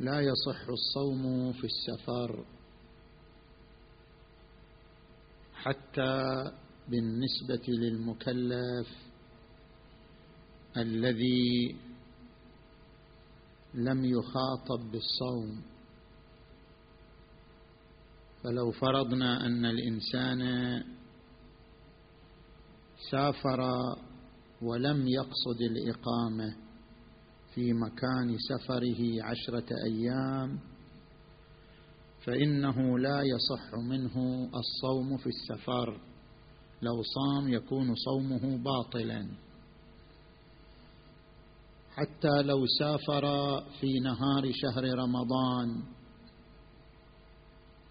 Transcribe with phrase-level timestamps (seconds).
[0.00, 2.44] لا يصح الصوم في السفر
[5.54, 6.44] حتى
[6.88, 8.88] بالنسبة للمكلف
[10.76, 11.76] الذي
[13.74, 15.62] لم يخاطب بالصوم.
[18.42, 20.42] فلو فرضنا أن الإنسان
[23.10, 23.60] سافر
[24.62, 26.56] ولم يقصد الإقامة
[27.54, 30.58] في مكان سفره عشرة أيام
[32.24, 36.00] فإنه لا يصح منه الصوم في السفر
[36.82, 39.28] لو صام يكون صومه باطلا.
[41.90, 43.24] حتى لو سافر
[43.80, 45.82] في نهار شهر رمضان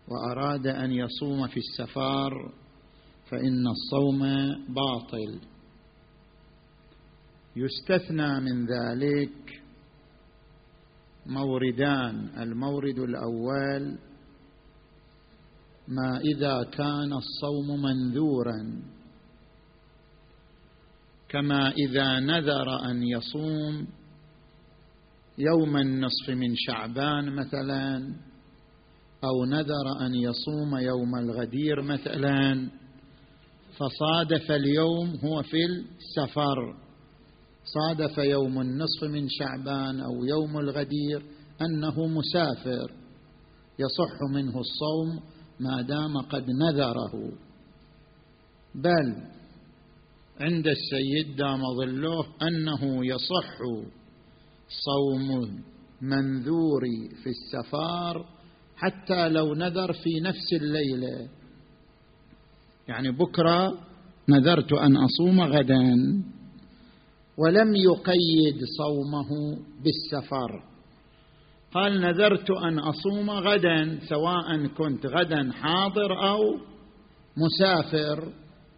[0.08, 2.54] وأراد أن يصوم في السفر
[3.30, 4.20] فإن الصوم
[4.70, 5.40] باطل.
[7.60, 9.62] يستثنى من ذلك
[11.26, 12.30] موردان.
[12.38, 13.98] المورد الأول
[15.88, 18.82] ما إذا كان الصوم منذورا
[21.30, 23.88] كما إذا نذر أن يصوم
[25.38, 28.14] يوم النصف من شعبان مثلا
[29.24, 32.70] أو نذر أن يصوم يوم الغدير مثلا
[33.78, 36.89] فصادف اليوم هو في السفر.
[37.74, 41.26] صادف يوم النصف من شعبان أو يوم الغدير
[41.62, 42.92] أنه مسافر
[43.80, 45.20] يصح منه الصوم
[45.60, 47.32] ما دام قد نذره.
[48.76, 49.16] بل
[50.42, 53.58] عند السيد دام ظله أنه يصح
[54.86, 55.62] صوم
[56.02, 56.82] منذور
[57.24, 58.26] في السفار
[58.76, 61.30] حتى لو نذر في نفس الليلة
[62.88, 63.78] يعني بكرة
[64.30, 65.96] نذرت أن أصوم غدا.
[67.40, 70.64] ولم يقيد صومه بالسفر.
[71.74, 76.40] قال نذرت أن أصوم غدا سواء كنت غدا حاضر أو
[77.38, 78.34] مسافر.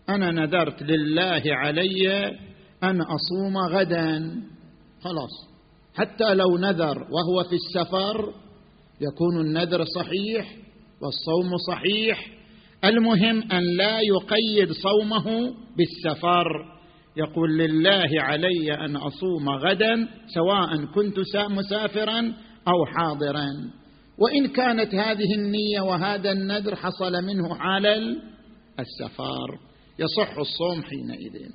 [0.09, 2.27] أنا نذرت لله علي
[2.83, 4.41] أن أصوم غدا.
[5.01, 5.51] خلاص.
[5.95, 8.33] حتى لو نذر وهو في السفر
[9.01, 10.55] يكون النذر صحيح
[11.01, 12.27] والصوم صحيح.
[12.85, 16.80] المهم أن لا يقيد صومه بالسفر.
[17.17, 21.15] يقول لله علي أن أصوم غدا سواء كنت
[21.49, 22.33] مسافرا
[22.67, 23.47] أو حاضرا.
[24.17, 27.85] وإن كانت هذه النية وهذا النذر حصل منه حال
[28.79, 29.59] السفر.
[29.99, 31.51] يصح الصوم حينئذ.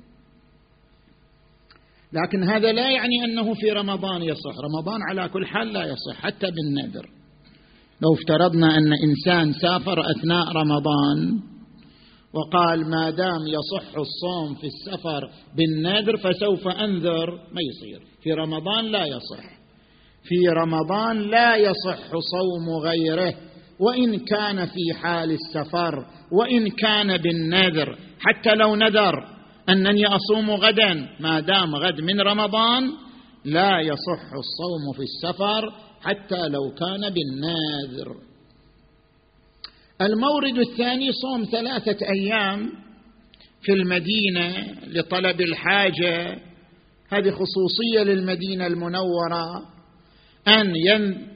[2.13, 4.53] لكن هذا لا يعني أنه في رمضان يصح.
[4.63, 7.09] رمضان على كل حال لا يصح حتى بالنذر.
[8.01, 11.39] لو افترضنا أن إنسان سافر أثناء رمضان
[12.37, 18.01] وقال ما دام يصح الصوم في السفر بالنذر فسوف أنذر ما يصير.
[18.23, 19.57] في رمضان لا يصح.
[20.23, 23.33] في رمضان لا يصح صوم غيره.
[23.79, 29.37] وإن كان في حال السفر وإن كان بالنذر حتى لو نذر
[29.69, 32.91] أنني أصوم غدا ما دام غد من رمضان
[33.45, 38.26] لا يصح الصوم في السفر حتى لو كان بالناذر
[40.01, 42.69] المورد الثاني صوم ثلاثة أيام
[43.61, 46.39] في المدينة لطلب الحاجة.
[47.09, 49.65] هذه خصوصية للمدينة المنورة.
[50.47, 50.75] أن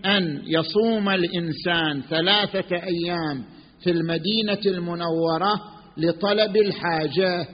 [0.05, 3.43] أن يصوم الإنسان ثلاثة أيام
[3.83, 5.61] في المدينة المنورة
[5.97, 7.47] لطلب الحاجة.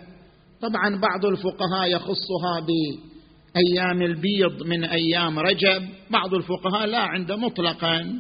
[0.62, 8.14] طبعا بعض الفقهاء يخصها بأيام البيض من أيام رجب بعض الفقهاء لا عند مطلقا.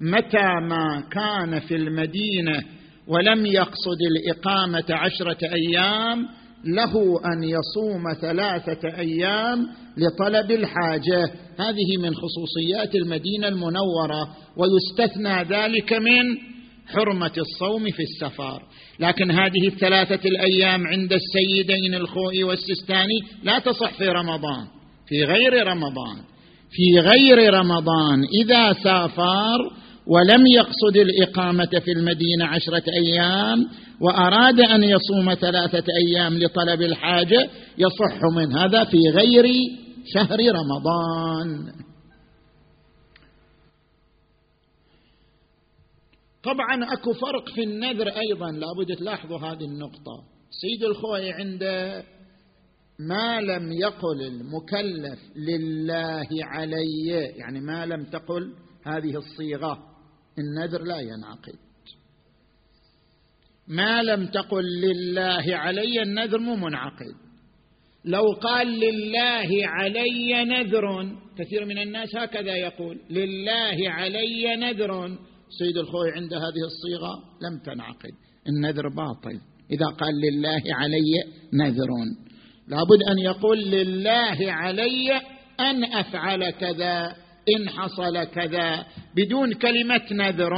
[0.00, 2.62] متى ما كان في المدينة
[3.08, 6.28] ولم يقصد الإقامة عشرة أيام
[6.64, 11.24] له أن يصوم ثلاثة أيام لطلب الحاجة.
[11.58, 16.36] هذه من خصوصيات المدينة المنورة ويستثنى ذلك من
[16.86, 18.62] حرمة الصوم في السفر.
[19.00, 24.66] لكن هذه الثلاثة الأيام عند السيدين الخوئي والسستاني لا تصح في رمضان
[25.08, 26.16] في غير رمضان
[26.70, 28.24] في غير رمضان.
[28.44, 33.68] إذا سافر ولم يقصد الإقامة في المدينة عشرة أيام
[34.00, 39.44] وأراد أن يصوم ثلاثة أيام لطلب الحاجة يصح من هذا في غير
[40.14, 41.72] شهر رمضان.
[46.42, 50.24] طبعا أكو فرق في النذر أيضا لابد تلاحظوا هذه النقطة.
[50.50, 52.04] سيد الخوي عنده
[52.98, 57.06] ما لم يقل المكلف لله علي
[57.36, 58.52] يعني ما لم تقل
[58.84, 59.95] هذه الصيغة.
[60.38, 61.54] النذر لا ينعقد.
[63.68, 67.14] ما لم تقل لله علي النذر مو منعقد.
[68.04, 75.18] لو قال لله علي نذر كثير من الناس هكذا يقول لله علي نذر.
[75.58, 78.12] سيد الخوي عند هذه الصيغة لم تنعقد.
[78.48, 79.40] النذر باطل.
[79.70, 81.88] إذا قال لله علي نذر
[82.68, 85.12] لابد أن يقول لله علي
[85.60, 87.25] أن أفعل كذا.
[87.48, 90.52] إن حصل كذا بدون كلمة نذر.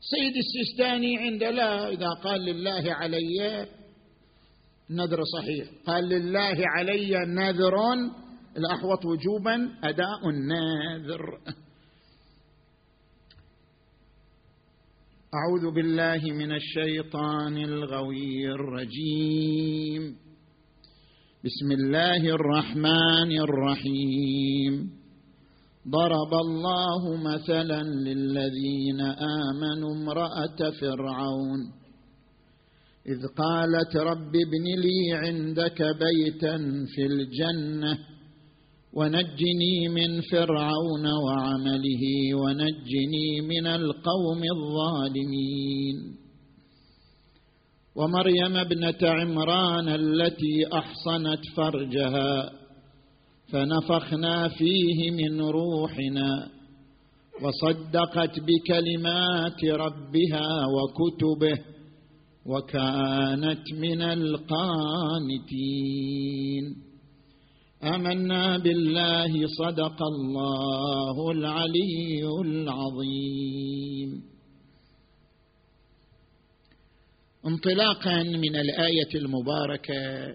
[0.00, 3.66] سيد السيستاني عند لا إذا قال لله علي
[4.90, 5.68] نذر صحيح.
[5.86, 7.76] قال لله علي نذر
[8.56, 11.38] الأحوط وجوبا أداء النذر.
[15.34, 20.16] أعوذ بالله من الشيطان الغوي الرجيم.
[21.44, 25.01] بسم الله الرحمن الرحيم.
[25.88, 31.60] ضرب الله مثلا للذين آمنوا امرأة فرعون.
[33.06, 36.56] إذ قالت رب ابن لي عندك بيتا
[36.94, 37.98] في الجنة
[38.92, 45.96] ونجني من فرعون وعمله ونجني من القوم الظالمين.
[47.96, 52.61] ومريم ابنة عمران التي أحصنت فرجها
[53.52, 56.48] فنفخنا فيه من روحنا
[57.42, 61.58] وصدقت بكلمات ربها وكتبه
[62.46, 65.44] وكانت من القانتين.
[67.82, 74.22] آمنا بالله صدق الله العلي العظيم.
[77.46, 80.34] انطلاقا من الآية المباركة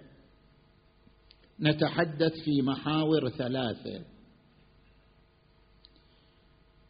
[1.60, 4.04] نتحدث في محاور ثلاثة.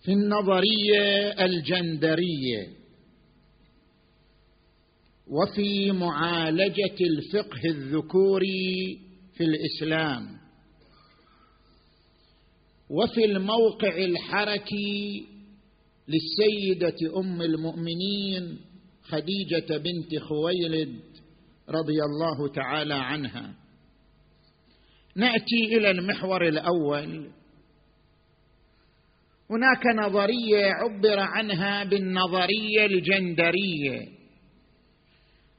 [0.02, 2.68] في النظرية الجندرية
[5.26, 8.98] وفي معالجة الفقه الذكوري
[9.34, 10.38] في الإسلام
[12.90, 15.26] وفي الموقع الحركي
[16.08, 18.58] للسيدة أم المؤمنين
[19.02, 21.00] خديجة بنت خويلد
[21.68, 23.54] رضي الله تعالى عنها.
[25.18, 27.30] نأتي إلى المحور الأول.
[29.50, 34.08] هناك نظرية عبر عنها بالنظرية الجندرية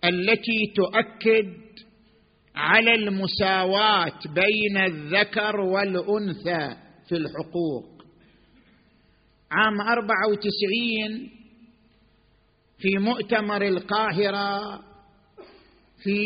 [0.03, 1.53] التي تؤكد
[2.55, 6.75] على المساواة بين الذكر والأنثى
[7.09, 8.03] في الحقوق.
[9.51, 11.29] عام أربعة وتسعين
[12.77, 14.81] في مؤتمر القاهرة
[16.03, 16.19] في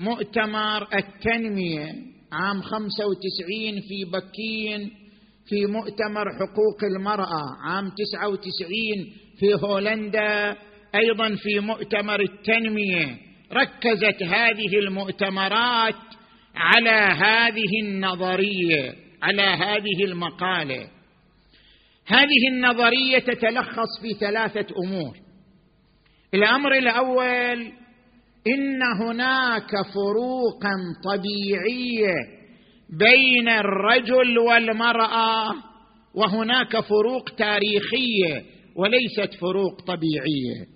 [0.00, 4.90] مؤتمر التنمية عام خمسة وتسعين في بكين
[5.48, 7.42] في مؤتمر حقوق المرأة.
[7.64, 10.56] عام تسعة وتسعين في هولندا
[10.94, 13.18] أيضا في مؤتمر التنمية.
[13.52, 15.94] ركزت هذه المؤتمرات
[16.54, 20.88] على هذه النظرية على هذه المقالة.
[22.06, 25.16] هذه النظرية تتلخص في ثلاثة أمور.
[26.34, 27.72] الأمر الأول
[28.46, 30.72] إن هناك فروقا
[31.04, 32.14] طبيعية
[32.98, 35.54] بين الرجل والمرأة
[36.14, 38.44] وهناك فروق تاريخية
[38.76, 40.66] وليست فروق طبيعية.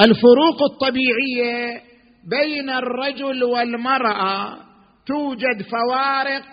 [0.00, 1.82] الفروق الطبيعية
[2.30, 4.56] بين الرجل والمرأة
[5.06, 6.44] توجد فوارق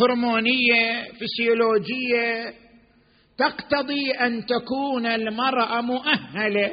[0.00, 2.54] هرمونية فسيولوجية
[3.38, 6.70] تقتضي أن تكون المرأة مؤهلة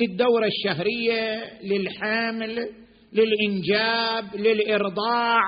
[0.00, 2.68] للدورة الشهرية للحمل
[3.12, 5.40] للإنجاب للإرضاع.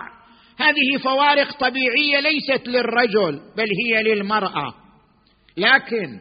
[0.58, 4.74] هذه فوارق طبيعية ليست للرجل بل هي للمرأة.
[5.56, 6.20] لكن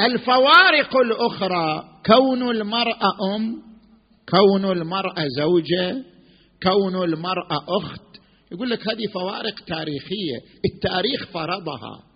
[0.00, 3.56] الفوارق الأخرى كون المرأة أم
[4.28, 6.04] كون المرأة زوجة
[6.62, 8.08] كون المرأة أخت.
[8.52, 10.38] يقول لك هذه فوارق تاريخية.
[10.74, 12.08] التاريخ فرضها.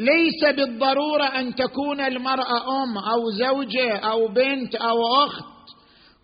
[0.00, 5.44] ليس بالضرورة أن تكون المرأة أم أو زوجة أو بنت أو أخت.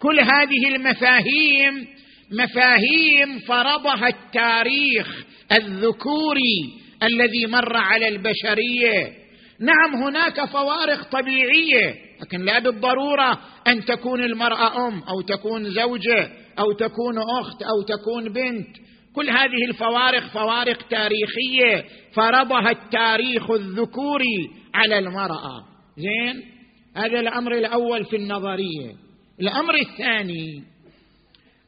[0.03, 1.87] كل هذه المفاهيم
[2.33, 9.13] مفاهيم فرضها التاريخ الذكوري الذي مر على البشرية.
[9.61, 16.73] نعم هناك فوارق طبيعية لكن لا بالضرورة أن تكون المرأة أم أو تكون زوجة أو
[16.73, 18.86] تكون أخت أو تكون بنت.
[19.17, 21.85] كل هذه الفوارق فوارق تاريخية.
[22.13, 25.65] فرضها التاريخ الذكوري على المرأة.
[25.97, 26.43] زين؟
[26.97, 28.93] هذا الأمر الأول في النظرية.
[29.41, 30.65] الأمر الثاني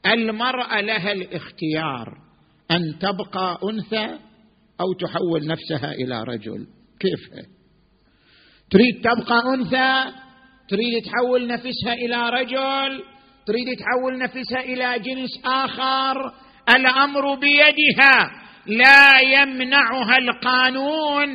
[0.07, 2.09] المرأة لها الاختيار
[2.71, 4.19] أن تبقى أنثى
[4.81, 6.67] أو تحول نفسها إلى رجل.
[7.01, 7.49] كيف؟
[8.71, 10.13] تريد تبقى أنثى
[10.69, 13.03] تريد تحول نفسها إلى رجل
[13.47, 16.33] تريد تحول نفسها إلى جنس آخر
[16.77, 18.31] الأمر بيدها.
[18.67, 21.29] لا يمنعها القانون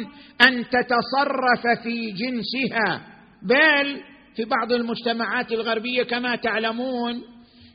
[0.48, 3.02] أن تتصرف في جنسها.
[3.50, 4.02] بل
[4.36, 7.22] في بعض المجتمعات الغربية كما تعلمون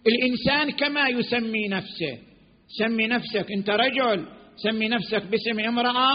[0.07, 2.19] الإنسان كما يسمي نفسه.
[2.79, 6.13] سمي نفسك أنت رجل سمي نفسك باسم امرأة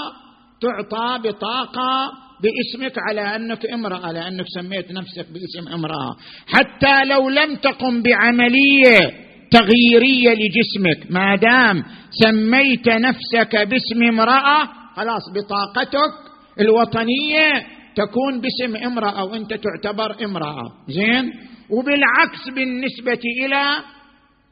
[0.61, 6.15] تعطى بطاقة باسمك على أنك امرأة لأنك سميت نفسك باسم امرأة.
[6.47, 11.11] حتى لو لم تقم بعملية تغييرية لجسمك.
[11.11, 16.13] ما دام سميت نفسك باسم امرأة خلاص بطاقتك
[16.59, 17.49] الوطنية
[17.95, 20.63] تكون باسم امرأة وانت تعتبر امرأة.
[20.89, 21.33] زين؟
[21.69, 23.63] وبالعكس بالنسبة إلى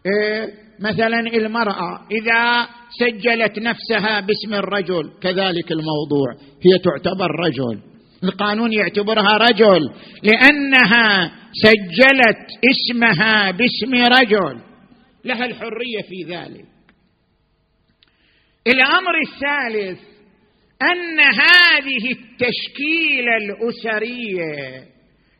[0.05, 0.47] إيه
[0.81, 2.67] مثلا المرأة إذا
[2.99, 6.27] سجلت نفسها باسم الرجل كذلك الموضوع
[6.65, 7.79] هي تعتبر رجل.
[8.23, 9.89] القانون يعتبرها رجل
[10.23, 14.70] لأنها سجلت اسمها باسم رجل.
[15.25, 16.65] لها الحرية في ذلك.
[18.67, 19.99] الأمر الثالث
[20.81, 24.87] أن هذه التشكيلة الأسرية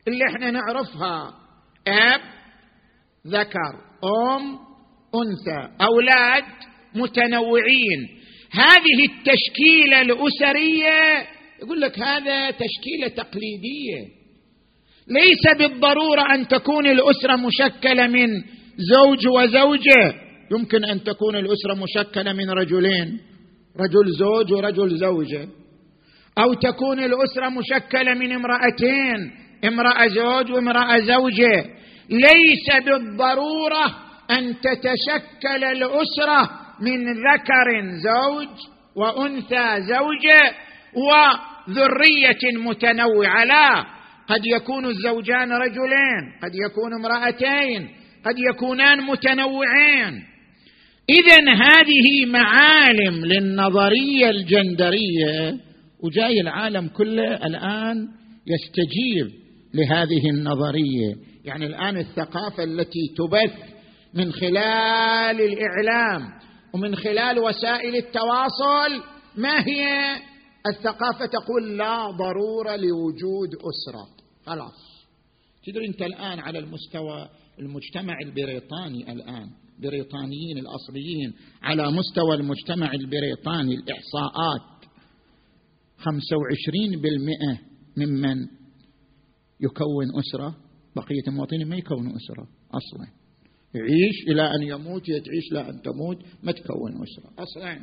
[0.08, 1.34] اللي إحنا نعرفها
[1.86, 2.20] أب
[3.26, 3.74] ذكر
[4.04, 4.58] أم
[5.14, 6.44] أنثى أولاد
[6.94, 8.08] متنوعين.
[8.52, 11.28] هذه التشكيلة الأسرية
[11.62, 14.22] يقول لك هذا تشكيلة تقليدية.
[15.08, 18.44] ليس بالضرورة أن تكون الأسرة مشكلة من
[18.76, 20.14] زوج وزوجة.
[20.50, 23.20] يمكن أن تكون الأسرة مشكلة من رجلين.
[23.80, 25.48] رجل زوج ورجل زوجة.
[26.38, 29.32] أو تكون الأسرة مشكلة من امرأتين.
[29.64, 31.64] امرأة زوج وامرأة زوجة.
[32.10, 33.94] ليس بالضرورة
[34.30, 36.50] أن تتشكل الأسرة
[36.80, 38.48] من ذكر زوج
[38.96, 40.54] وأنثى زوجة
[40.94, 43.44] وذرية متنوعة.
[43.44, 43.84] لا.
[44.28, 48.01] قد يكون الزوجان رجلين قد يكون امرأتين.
[48.24, 50.22] قد يكونان متنوعين
[51.10, 55.60] اذا هذه معالم للنظرية الجندرية
[56.00, 58.08] وجاي العالم كله الآن
[58.46, 59.42] يستجيب
[59.74, 61.14] لهذه النظرية.
[61.44, 63.54] يعني الآن الثقافة التي تبث
[64.14, 66.28] من خلال الإعلام
[66.74, 69.02] ومن خلال وسائل التواصل
[69.36, 70.16] ما هي؟
[70.66, 74.06] الثقافة تقول لا ضرورة لوجود أسرة.
[74.46, 74.92] خلاص.
[75.66, 77.28] تدري أنت الآن على المستوى
[77.58, 79.50] المجتمع البريطاني الآن
[79.82, 81.32] بريطانيين الأصليين
[81.62, 84.72] على مستوى المجتمع البريطاني الإحصاءات
[85.98, 86.04] 25%
[87.96, 88.46] ممن
[89.60, 90.56] يكون أسرة
[90.96, 93.06] بقية المواطنين ما يكونوا أسرة أصلا.
[93.74, 97.78] يعيش إلى أن يموت تعيش لا أن تموت ما تكون أسرة أصلا.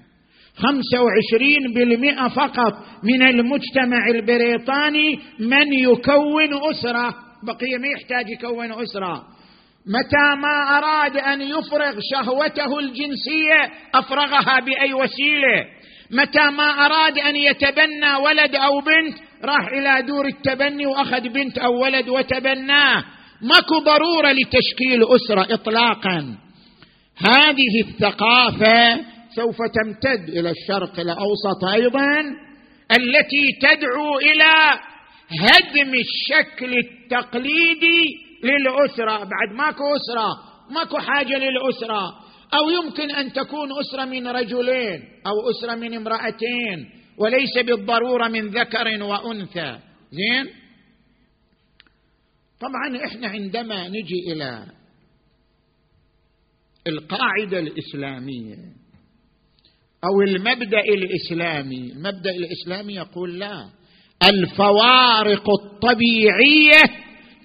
[0.55, 2.73] 25% فقط
[3.03, 9.38] من المجتمع البريطاني من يكون أسرة بقية ما يحتاج يكون أسرة.
[9.87, 15.65] متى ما أراد أن يفرغ شهوته الجنسية أفرغها بأي وسيلة.
[16.11, 21.83] متى ما أراد أن يتبنى ولد أو بنت راح إلى دور التبني وأخذ بنت أو
[21.83, 23.05] ولد وتبناه.
[23.41, 26.37] ماكو ضرورة لتشكيل أسرة اطلاقا.
[27.17, 28.99] هذه الثقافة
[29.35, 32.19] سوف تمتد إلى الشرق الأوسط أيضا
[32.91, 34.79] التي تدعو إلى
[35.41, 39.17] هدم الشكل التقليدي للأسرة.
[39.17, 40.29] بعد ماكو أسرة
[40.71, 42.19] ماكو حاجة للأسرة.
[42.53, 49.03] أو يمكن أن تكون أسرة من رجلين أو أسرة من امرأتين وليس بالضرورة من ذكر
[49.03, 49.79] وأنثى.
[50.11, 50.45] زين؟
[52.59, 54.65] طبعا إحنا عندما نجي إلى
[56.87, 58.55] القاعدة الإسلامية
[60.03, 63.69] أو المبدأ الإسلامي المبدأ الإسلامي يقول لا
[64.23, 66.81] الفوارق الطبيعية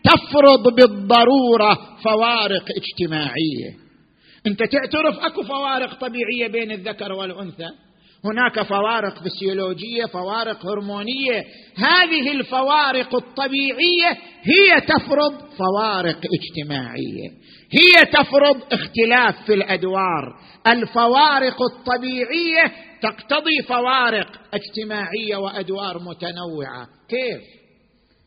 [0.05, 3.85] تفرض بالضرورة فوارق اجتماعية.
[4.47, 7.69] انت تعترف اكو فوارق طبيعية بين الذكر والأنثى؟
[8.25, 11.45] هناك فوارق فسيولوجية فوارق هرمونية.
[11.77, 14.11] هذه الفوارق الطبيعية
[14.43, 17.29] هي تفرض فوارق اجتماعية.
[17.71, 20.35] هي تفرض اختلاف في الأدوار.
[20.67, 26.87] الفوارق الطبيعية تقتضي فوارق اجتماعية وأدوار متنوعة.
[27.09, 27.64] كيف؟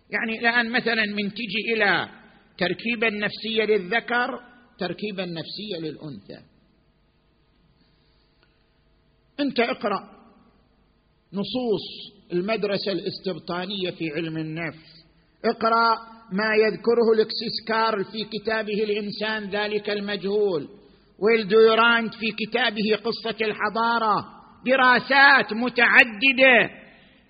[0.10, 2.10] يعني الآن مثلا من تجي إلى
[2.58, 4.40] تركيبه النفسيه للذكر
[4.80, 6.40] تركيبه النفسيه للأنثى.
[9.40, 10.18] أنت اقرأ
[11.34, 15.06] نصوص المدرسة الاستبطانية في علم النفس.
[15.46, 15.98] اقرأ
[16.32, 20.68] ما يذكره أليكسيس كاريل في كتابه الإنسان ذلك المجهول.
[21.20, 24.26] وويل ديورانت في كتابه قصة الحضارة.
[24.66, 26.70] دراسات متعددة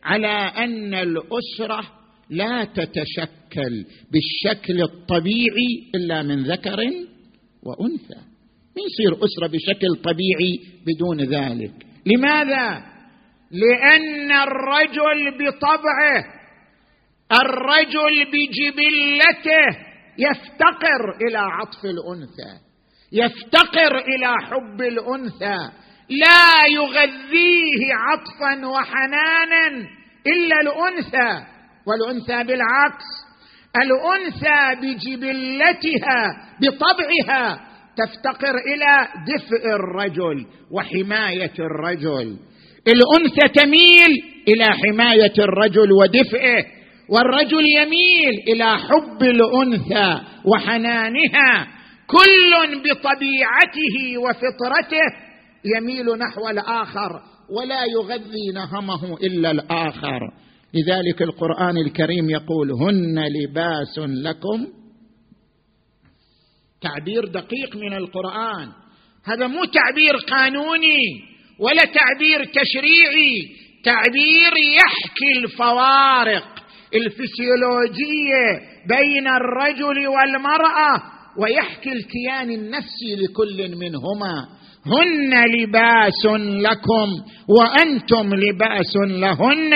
[0.04, 1.97] على أن الأسرة
[2.30, 6.80] لا تتشكل بالشكل الطبيعي إلا من ذكر
[7.64, 8.22] وأنثى.
[8.76, 11.74] ما يصير أسرة بشكل طبيعي بدون ذلك.
[12.06, 12.84] لماذا؟
[13.52, 16.24] لأن الرجل بطبعه
[17.32, 22.68] الرجل بجبلته يفتقر إلى عطف الأنثى
[23.12, 25.72] يفتقر إلى حب الأنثى.
[26.10, 29.68] لا يغذيه عطفا وحنانا
[30.28, 31.57] إلا الأنثى.
[31.88, 33.28] والأنثى بالعكس
[33.76, 37.60] الأنثى بجبلتها بطبعها
[37.98, 42.38] تفتقر إلى دفء الرجل وحماية الرجل.
[42.88, 46.66] الأنثى تميل إلى حماية الرجل ودفئه
[47.10, 51.68] والرجل يميل إلى حب الأنثى وحنانها.
[52.08, 55.08] كل بطبيعته وفطرته
[55.76, 60.20] يميل نحو الآخر ولا يغذي نهمه إلا الآخر.
[60.74, 64.68] لذلك القرآن الكريم يقول هن لباس لكم.
[66.82, 68.70] تعبير دقيق من القرآن.
[69.26, 71.04] هذا مو تعبير قانوني
[71.60, 73.34] ولا تعبير تشريعي.
[73.84, 76.48] تعبير يحكي الفوارق
[76.96, 78.46] الفسيولوجية
[78.88, 81.04] بين الرجل والمرأة
[81.42, 84.48] ويحكي الكيان النفسي لكل منهما.
[84.86, 87.10] هن لباس لكم
[87.50, 89.74] وأنتم لباس لهن.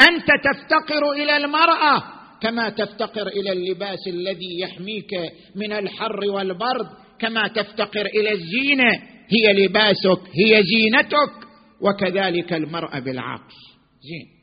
[0.00, 5.10] أنت تفتقر إلى المرأة كما تفتقر إلى اللباس الذي يحميك
[5.54, 6.86] من الحر والبرد
[7.18, 8.92] كما تفتقر إلى الزينة.
[9.30, 11.48] هي لباسك هي زينتك
[11.80, 13.54] وكذلك المرأة بالعكس.
[14.02, 14.38] زين.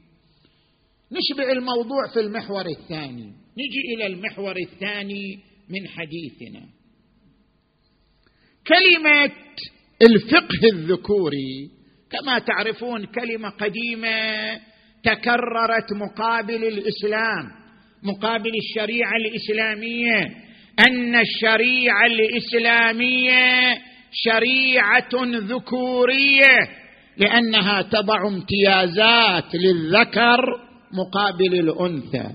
[1.12, 3.34] نشبع الموضوع في المحور الثاني.
[3.58, 6.66] نجي إلى المحور الثاني من حديثنا.
[8.68, 9.32] كلمة
[10.02, 11.70] الفقه الذكوري
[12.10, 14.60] كما تعرفون كلمة قديمة
[15.06, 17.52] تكررت مقابل الإسلام
[18.04, 20.46] مقابل الشريعة الإسلامية.
[20.88, 23.74] أن الشريعة الإسلامية
[24.12, 26.58] شريعة ذكورية
[27.18, 30.40] لأنها تضع امتيازات للذكر
[30.94, 32.30] مقابل الأنثى.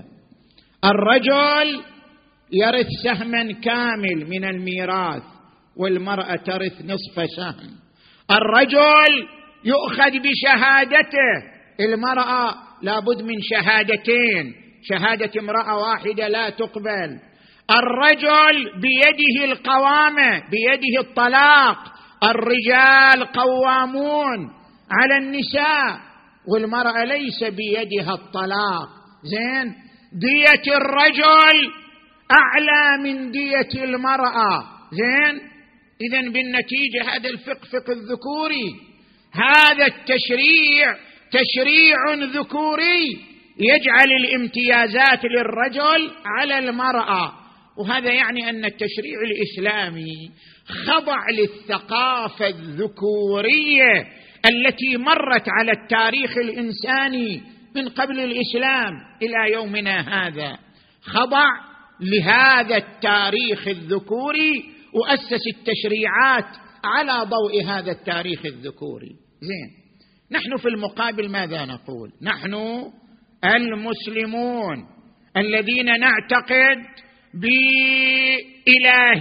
[0.85, 1.81] الرجل
[2.53, 5.23] يرث سهما كامل من الميراث
[5.77, 7.71] والمرأة ترث نصف سهم.
[8.31, 9.27] الرجل
[9.65, 11.50] يؤخذ بشهادته
[11.81, 14.53] المرأة لابد من شهادتين.
[14.83, 17.19] شهادة امرأة واحدة لا تقبل.
[17.71, 21.77] الرجل بيده القوامة بيده الطلاق.
[22.23, 24.49] الرجال قوامون
[24.91, 25.99] على النساء.
[26.53, 28.89] والمرأة ليس بيدها الطلاق.
[29.23, 29.73] زين؟
[30.13, 31.71] دية الرجل
[32.31, 34.63] أعلى من دية المرأة.
[34.91, 35.41] زين؟
[36.01, 38.73] اذا بالنتيجة هذا الفقه فقه الذكوري.
[39.33, 40.95] هذا التشريع
[41.31, 47.33] تشريع ذكوري يجعل الامتيازات للرجل على المرأة.
[47.77, 50.31] وهذا يعني أن التشريع الإسلامي
[50.87, 54.07] خضع للثقافة الذكورية
[54.45, 57.41] التي مرت على التاريخ الإنساني
[57.75, 60.57] من قبل الإسلام إلى يومنا هذا.
[61.01, 61.45] خضع
[62.01, 64.63] لهذا التاريخ الذكوري
[64.93, 69.15] وأسس التشريعات على ضوء هذا التاريخ الذكوري.
[69.41, 69.80] زين.
[70.31, 72.53] نحن في المقابل ماذا نقول؟ نحن
[73.45, 74.87] المسلمون
[75.37, 76.77] الذين نعتقد
[78.63, 79.11] بإلهية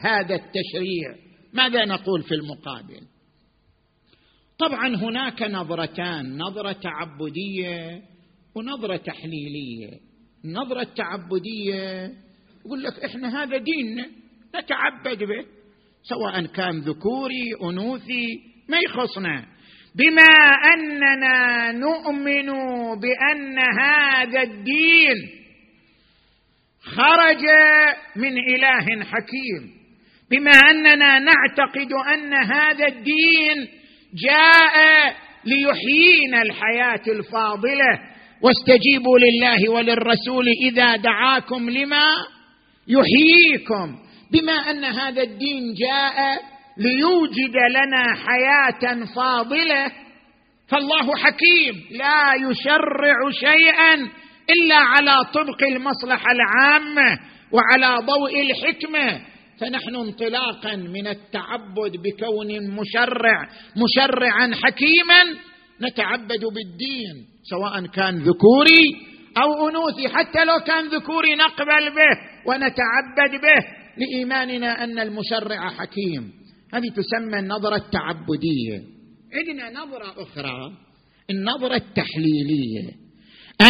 [0.00, 1.14] هذا التشريع.
[1.52, 3.00] ماذا نقول في المقابل؟
[4.58, 8.02] طبعا هناك نظرتان نظرة تعبدية
[8.54, 9.90] ونظرة تحليلية.
[10.44, 12.12] النظره التعبديه
[12.66, 14.06] يقول لك إحنا هذا ديننا
[14.56, 15.44] نتعبد به
[16.02, 18.26] سواء كان ذكوري أنوثي
[18.68, 19.57] ما يخصنا.
[19.98, 20.34] بما
[20.74, 22.46] أننا نؤمن
[23.00, 25.28] بأن هذا الدين
[26.82, 27.42] خرج
[28.16, 29.78] من إله حكيم.
[30.30, 33.68] بما أننا نعتقد أن هذا الدين
[34.14, 34.76] جاء
[35.44, 38.00] ليحيينا الحياة الفاضلة.
[38.42, 42.04] واستجيبوا لله وللرسول إذا دعاكم لما
[42.88, 43.98] يحييكم.
[44.32, 46.38] بما أن هذا الدين جاء
[46.78, 49.92] ليوجد لنا حياة فاضلة.
[50.68, 51.74] فالله حكيم.
[51.90, 53.94] لا يشرع شيئا
[54.50, 57.18] إلا على طبق المصلحة العامة
[57.52, 59.20] وعلى ضوء الحكمة.
[59.60, 65.24] فنحن انطلاقا من التعبد بكون مشرع مشرعا حكيما.
[65.82, 68.84] نتعبد بالدين سواء كان ذكوري
[69.42, 73.78] أو أنوثي حتى لو كان ذكوري نقبل به ونتعبد به.
[73.96, 76.32] لإيماننا أن المشرع حكيم.
[76.74, 78.82] هذه تسمى النظرة التعبدية.
[79.34, 80.72] عندنا نظرة أخرى
[81.30, 82.90] النظرة التحليلية.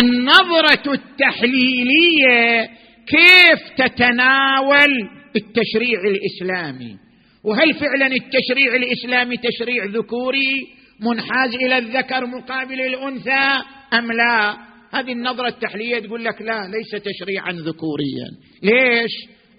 [0.03, 2.69] النظرة التحليلية
[3.07, 6.97] كيف تتناول التشريع الإسلامي؟
[7.45, 10.67] وهل فعلا التشريع الإسلامي تشريع ذكوري
[11.01, 13.63] منحاز إلى الذكر مقابل الأنثى
[13.95, 14.57] أم لا؟
[14.93, 18.29] هذه النظرة التحليلية تقول لك لا ليس تشريعا ذكوريا.
[18.63, 19.11] ليش؟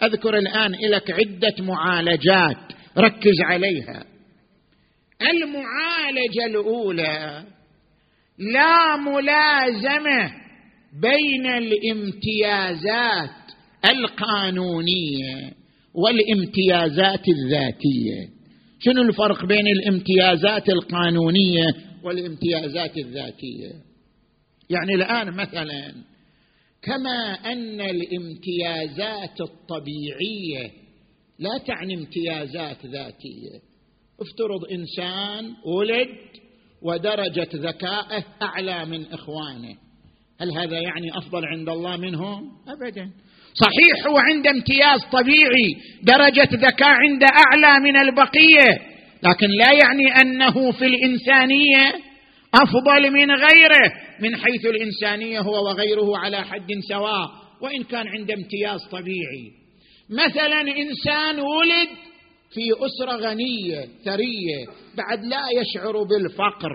[0.03, 2.68] أذكر الآن لك عدة معالجات.
[2.99, 4.05] ركز عليها.
[5.21, 7.45] المعالجة الأولى
[8.37, 10.31] لا ملازمة
[11.01, 13.29] بين الامتيازات
[13.85, 15.53] القانونية
[15.93, 18.39] والامتيازات الذاتية.
[18.79, 21.65] شنو الفرق بين الامتيازات القانونية
[22.03, 23.71] والامتيازات الذاتية؟
[24.69, 25.93] يعني الآن مثلا
[26.81, 30.71] كما أن الامتيازات الطبيعية
[31.39, 33.59] لا تعني امتيازات ذاتية.
[34.21, 36.09] افترض إنسان ولد
[36.81, 39.75] ودرجة ذكائه أعلى من إخوانه.
[40.41, 43.11] هل هذا يعني أفضل عند الله منهم؟ ابدا.
[43.53, 45.75] صحيح هو عنده امتياز طبيعي.
[46.03, 48.89] درجة ذكاء عنده أعلى من البقية.
[49.23, 51.93] لكن لا يعني أنه في الإنسانية
[52.53, 57.29] أفضل من غيره من حيث الإنسانية هو وغيره على حد سواء.
[57.61, 59.58] وإن كان عنده امتياز طبيعي.
[60.09, 61.89] مثلا إنسان ولد
[62.53, 64.65] في أسرة غنية ثرية
[64.97, 66.71] بعد لا يشعر بالفقر.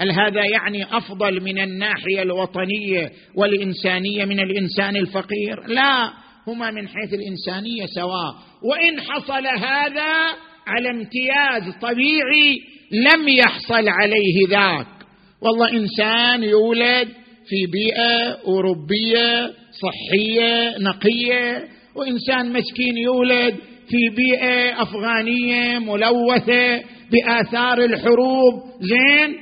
[0.00, 6.10] هل هذا يعني أفضل من الناحية الوطنية والإنسانية من الإنسان الفقير؟ لا
[6.46, 8.34] هما من حيث الإنسانية سواء.
[8.62, 12.60] وإن حصل هذا على امتياز طبيعي
[12.92, 14.86] لم يحصل عليه ذاك.
[15.42, 17.08] والله إنسان يولد
[17.46, 23.54] في بيئة أوروبية صحية نقية وإنسان مسكين يولد
[23.88, 28.62] في بيئة أفغانية ملوثة بآثار الحروب.
[28.80, 29.34] زين؟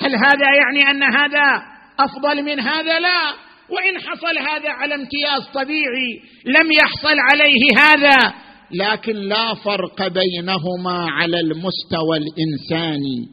[0.00, 1.62] هل هذا يعني أن هذا
[1.98, 3.34] أفضل من هذا؟ لا.
[3.70, 8.34] وإن حصل هذا على امتياز طبيعي لم يحصل عليه هذا
[8.72, 13.28] لكن لا فرق بينهما على المستوى الإنساني.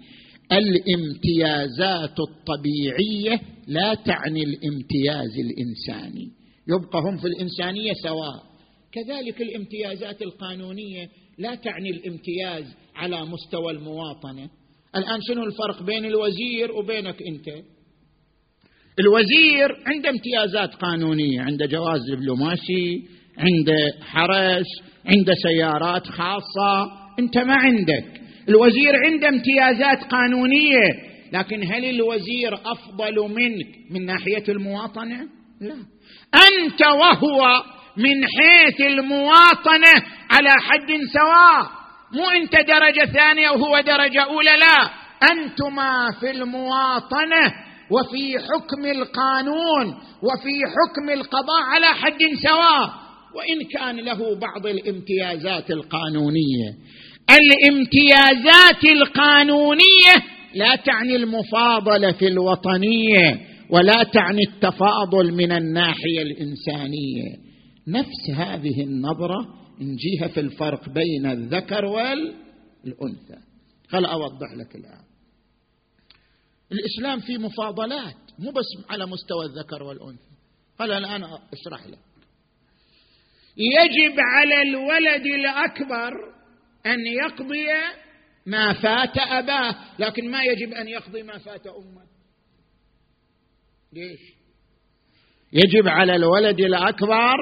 [0.51, 6.27] الامتيازات الطبيعية لا تعني الامتياز الإنساني.
[6.69, 8.56] يبقى هم في الإنسانية سواء.
[8.91, 14.49] كذلك الامتيازات القانونية لا تعني الامتياز على مستوى المواطنة.
[14.95, 17.63] الآن شنو الفرق بين الوزير وبينك أنت؟
[18.99, 23.03] الوزير عنده امتيازات قانونية عنده جواز دبلوماسي
[23.37, 24.65] عنده حرس
[25.05, 28.21] عنده سيارات خاصة أنت ما عندك.
[28.49, 35.27] الوزير عنده امتيازات قانونية لكن هل الوزير أفضل منك من ناحية المواطنة؟
[35.61, 35.75] لا.
[36.35, 37.63] أنت وهو
[37.97, 39.93] من حيث المواطنة
[40.31, 41.77] على حد سواء.
[42.13, 44.89] مو انت درجة ثانية وهو درجة أولى لا.
[45.31, 47.53] أنتما في المواطنة
[47.91, 49.87] وفي حكم القانون
[50.21, 52.89] وفي حكم القضاء على حد سواء.
[53.35, 56.69] وإن كان له بعض الامتيازات القانونية.
[57.31, 60.13] الامتيازات القانونية
[60.53, 67.46] لا تعني المفاضلة في الوطنية ولا تعني التفاضل من الناحية الإنسانية.
[67.87, 73.39] نفس هذه النظرة نجيها في الفرق بين الذكر والأنثى.
[73.89, 75.03] خل أوضح لك الآن.
[76.71, 80.31] الإسلام فيه مفاضلات مو بس على مستوى الذكر والأنثى.
[80.79, 81.99] قال الآن أشرح لك.
[83.57, 86.11] يجب على الولد الأكبر
[86.85, 87.67] أن يقضي
[88.45, 92.07] ما فات أباه لكن ما يجب أن يقضي ما فات أمه.
[93.93, 94.36] ليش؟
[95.53, 97.35] يجب على الولد الأكبر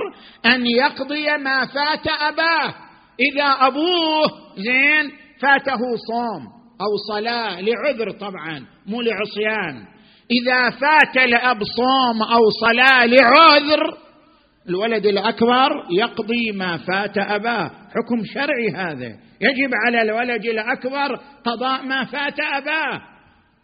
[0.46, 2.76] أن يقضي ما فات أباه.
[3.20, 4.24] إذا أبوه
[4.58, 6.48] زين فاته صوم
[6.82, 9.86] أو صلاة لعذر طبعا مو لعصيان.
[10.32, 13.98] إذا فات الأب صوم أو صلاة لعذر
[14.70, 17.68] الولد الأكبر يقضي ما فات أباه.
[17.68, 19.18] حكم شرعي هذا.
[19.42, 23.02] يجب على الولد الأكبر قضاء ما فات أباه.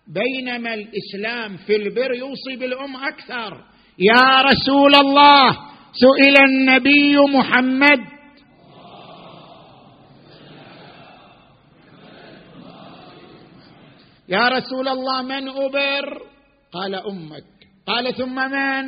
[0.07, 3.70] بينما الإسلام في البر يوصي بالأم أكثر.
[4.01, 5.57] يا رسول الله
[5.93, 8.01] سئل النبي محمد.
[14.29, 16.05] يا رسول الله من أبر؟
[16.73, 17.43] قال أمك.
[17.87, 18.83] قال ثم من؟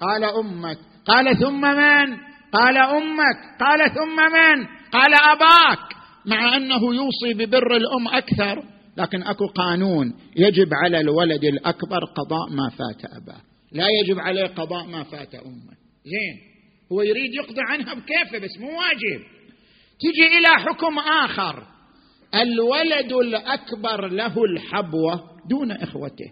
[0.00, 0.78] قال أمك.
[1.06, 2.16] قال ثم من؟
[2.52, 3.38] قال أمك.
[3.60, 5.84] قال ثم من؟ قال أباك.
[6.26, 8.62] مع أنه يوصي ببر الأم أكثر
[8.96, 13.53] لكن أكو قانون يجب على الولد الأكبر قضاء ما فات أباه.
[13.74, 15.74] لا يجب عليه قضاء ما فات أمة.
[16.04, 16.40] زين.
[16.92, 19.24] هو يريد يقضي عنها بكيفه بس مو واجب.
[20.00, 21.62] تجي إلى حكم آخر.
[22.34, 26.30] الولد الأكبر له الحبوة دون إخوته.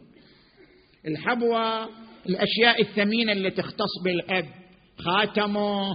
[1.07, 1.89] الحبوة
[2.29, 4.45] الأشياء الثمينة اللي تختص بالأب.
[4.99, 5.89] خاتمه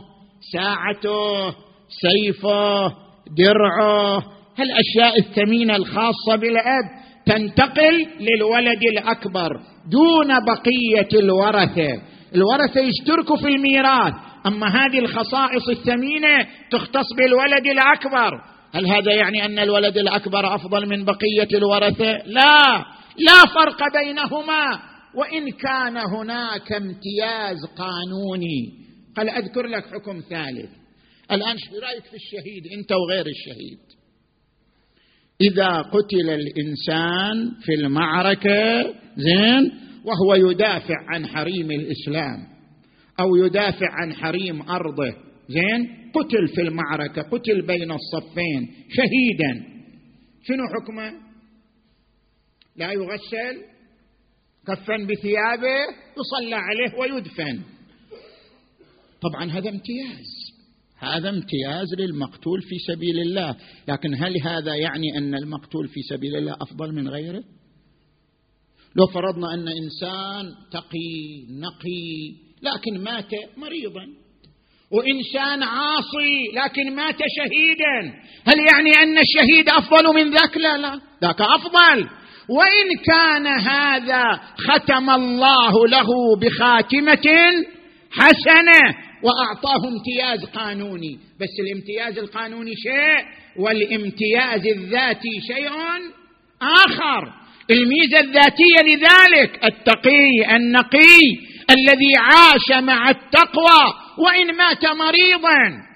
[0.53, 1.55] ساعته
[2.01, 2.88] سيفه
[3.38, 4.23] درعه.
[4.57, 6.83] هالأشياء الثمينة الخاصة بالأب
[7.25, 9.77] تنتقل للولد الأكبر.
[9.91, 12.02] دون بقية الورثة.
[12.36, 14.13] الورثة يشتركوا في الميراث.
[14.45, 18.41] أما هذه الخصائص الثمينة تختص بالولد الأكبر.
[18.73, 22.86] هل هذا يعني أن الولد الأكبر أفضل من بقية الورثة؟ لا.
[23.17, 24.80] لا فرق بينهما.
[25.15, 28.88] وإن كان هناك امتياز قانوني.
[29.17, 30.69] قال أذكر لك حكم ثالث.
[31.32, 33.80] الآن شو رأيك في الشهيد؟ أنت وغير الشهيد.
[35.41, 38.82] إذا قتل الإنسان في المعركة
[39.17, 39.71] زين
[40.06, 42.47] وهو يدافع عن حريم الإسلام
[43.19, 45.13] أو يدافع عن حريم أرضه
[45.50, 49.67] زين قتل في المعركة قتل بين الصفين شهيدا.
[50.43, 51.13] شنو حكمه؟
[52.76, 53.62] لا يغسل
[54.67, 55.78] كفن بثيابه
[56.17, 57.62] يصلى عليه ويدفن.
[59.21, 60.37] طبعا هذا امتياز.
[60.99, 63.55] هذا امتياز للمقتول في سبيل الله.
[63.88, 67.43] لكن هل هذا يعني أن المقتول في سبيل الله أفضل من غيره؟
[68.95, 74.07] لو فرضنا أن إنسان تقي نقي لكن مات مريضا
[74.91, 81.41] وانسان عاصي لكن مات شهيدا هل يعني أن الشهيد أفضل من ذاك؟ لا لا ذاك
[81.41, 82.10] أفضل.
[82.49, 84.23] وإن كان هذا
[84.57, 86.07] ختم الله له
[86.41, 87.27] بخاتمة
[88.12, 91.19] حسنة وأعطاه امتياز قانوني.
[91.41, 93.25] بس الامتياز القانوني شيء
[93.60, 95.71] والامتياز الذاتي شيء
[96.62, 97.34] آخر.
[97.71, 101.19] الميزة الذاتية لذلك التقي النقي
[101.69, 105.88] الذي عاش مع التقوى وإن مات مريضا.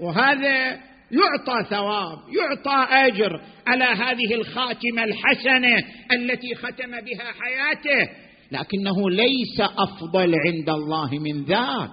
[0.00, 5.76] وهذا يعطى ثواب يعطى أجر على هذه الخاتمة الحسنة
[6.12, 8.10] التي ختم بها حياته.
[8.52, 11.90] لكنه ليس أفضل عند الله من ذاك.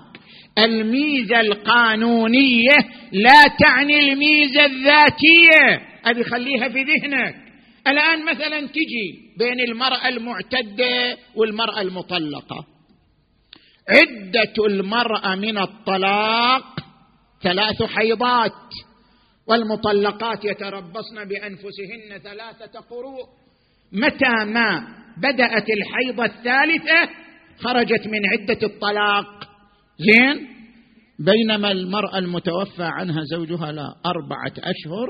[0.58, 2.78] الميزه القانونية
[3.12, 5.82] لا تعني الميزه الذاتية.
[6.06, 7.36] هذه خليها في ذهنك.
[7.88, 12.65] الآن مثلا تجي بين المرأة المعتدة والمرأة المطلقة.
[13.89, 16.80] عدة المرأة من الطلاق
[17.43, 18.52] ثلاث حيضات
[19.48, 23.26] والمطلقات يتربصن بأنفسهن ثلاثة قروء.
[23.91, 27.10] متى ما بدأت الحيضة الثالثة
[27.60, 29.47] خرجت من عدة الطلاق.
[30.00, 30.48] زين؟
[31.20, 35.10] بينما المرأة المتوفى عنها زوجها لا أربعة أشهر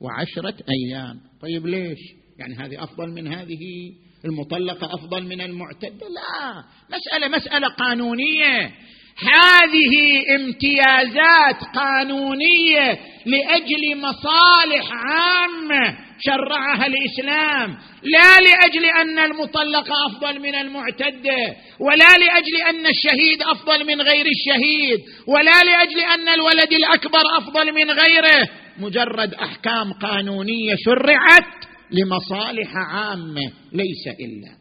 [0.00, 1.20] وعشرة أيام.
[1.42, 1.98] طيب ليش؟
[2.38, 3.92] يعني هذه أفضل من هذه؟
[4.24, 6.64] المطلقة أفضل من المعتدة؟ لا.
[6.96, 8.72] مسألة مسألة قانونية.
[9.18, 16.09] هذه امتيازات قانونية لأجل مصالح عامة.
[16.20, 17.70] شرعها الإسلام
[18.02, 25.00] لا لأجل أن المطلقه أفضل من المعتده ولا لأجل أن الشهيد أفضل من غير الشهيد
[25.26, 28.48] ولا لأجل أن الولد الأكبر أفضل من غيره.
[28.78, 34.56] مجرد أحكام قانونية شرعت لمصالح عامة ليس إلا.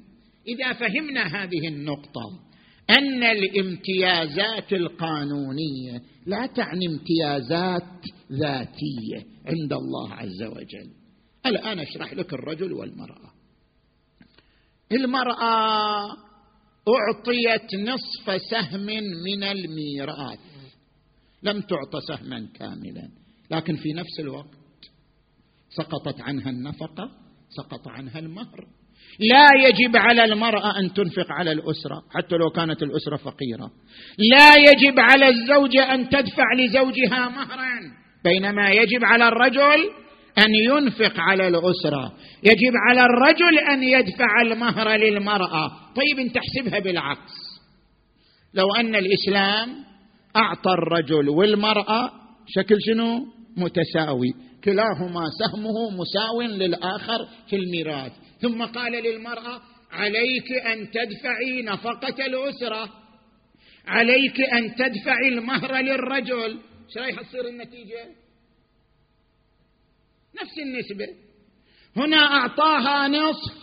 [0.48, 2.50] إذا فهمنا هذه النقطة
[2.90, 10.99] أن الامتيازات القانونية لا تعني امتيازات ذاتية عند الله عز وجل.
[11.46, 13.32] الآن أشرح لك الرجل والمرأة.
[14.92, 16.06] المرأة
[16.88, 18.86] أعطيت نصف سهم
[19.26, 20.40] من الميراث.
[21.44, 23.10] لم تعط سهما كاملا.
[23.52, 24.60] لكن في نفس الوقت
[25.70, 27.12] سقطت عنها النفقة
[27.50, 28.68] سقط عنها المهر.
[29.20, 33.72] لا يجب على المرأة أن تنفق على الأسرة حتى لو كانت الأسرة فقيرة.
[34.18, 37.80] لا يجب على الزوجه أن تدفع لزوجها مهرا.
[38.24, 39.90] بينما يجب على الرجل
[40.40, 45.72] أن ينفق على الاسره يجب على الرجل أن يدفع المهر للمرأة.
[45.96, 47.34] طيب انت احسبها بالعكس.
[48.54, 49.70] لو أن الإسلام
[50.36, 52.12] أعطى الرجل والمرأة
[52.48, 53.20] شكل شنو؟
[53.58, 54.34] متساوي.
[54.64, 58.12] كلاهما سهمه مساو للآخر في الميراث.
[58.42, 62.90] ثم قال للمرأة عليك أن تدفعي نفقة الاسره
[63.88, 66.60] عليك أن تدفعي المهر للرجل.
[66.88, 68.29] إيش رايح تصير النتيجة؟
[70.36, 71.06] نفس النسبة.
[71.98, 73.54] هنا أعطاها نصف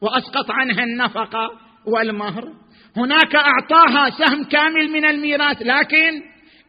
[0.00, 1.50] وأسقط عنها النفقة
[1.86, 2.44] والمهر.
[2.96, 6.22] هناك أعطاها سهم كامل من الميراث لكن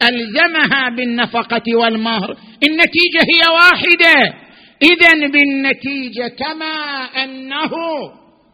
[0.03, 2.37] ألزمها بالنفقة والمهر.
[2.63, 4.33] النتيجة هي واحدة.
[4.81, 6.75] اذا بالنتيجة كما
[7.23, 7.71] أنه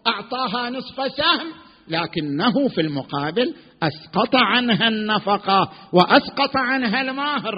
[0.08, 1.47] أعطاها نصف سهم
[1.88, 7.53] لكنه في المقابل أسقط عنها النفقة وأسقط عنها المهر.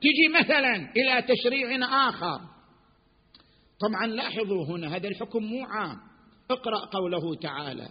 [0.00, 2.53] تجي مثلا إلى تشريع آخر.
[3.88, 5.96] طبعا لاحظوا هنا هذا الحكم مو عام.
[6.50, 7.88] اقرأ قوله تعالى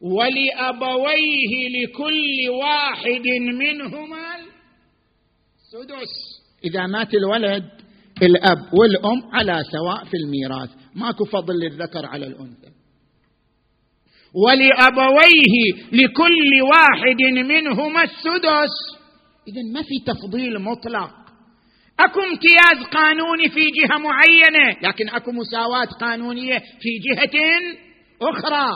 [0.00, 3.26] ولأبويه لكل واحد
[3.58, 4.36] منهما
[5.56, 6.42] السدس.
[6.64, 7.64] إذا مات الولد
[8.22, 10.70] الأب والأم على سواء في الميراث.
[10.94, 12.70] ماكو فضل للذكر على الأنثى.
[14.34, 18.74] ولأبويه لكل واحد منهما السدس.
[19.48, 21.25] إذا ما في تفضيل مطلق.
[22.00, 27.40] اكو امتياز قانوني في جهة معينة؟ لكن أكو مساواة قانونية في جهة
[28.22, 28.66] أخرى.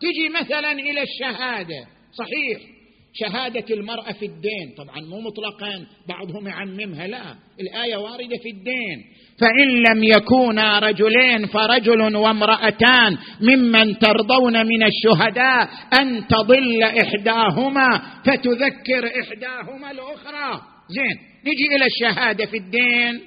[0.00, 1.86] تجي مثلا إلى الشهادة.
[2.18, 2.74] صحيح.
[3.16, 4.74] شهادة المرأة في الدين.
[4.78, 5.86] طبعا مو مطلقا.
[6.08, 7.06] بعضهم يعممها.
[7.06, 7.34] لا.
[7.60, 9.04] الآية واردة في الدين.
[9.40, 15.68] فإن لم يكونا رجلين فرجل وامرأتان ممن ترضون من الشهداء
[16.00, 20.73] أن تضل إحداهما فتذكر إحداهما الأخرى.
[20.88, 23.20] زين نجي إلى الشهادة في الدين.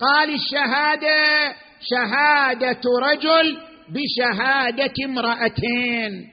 [0.00, 6.28] قال الشهادة شهادة رجل بشهادة امرأتين.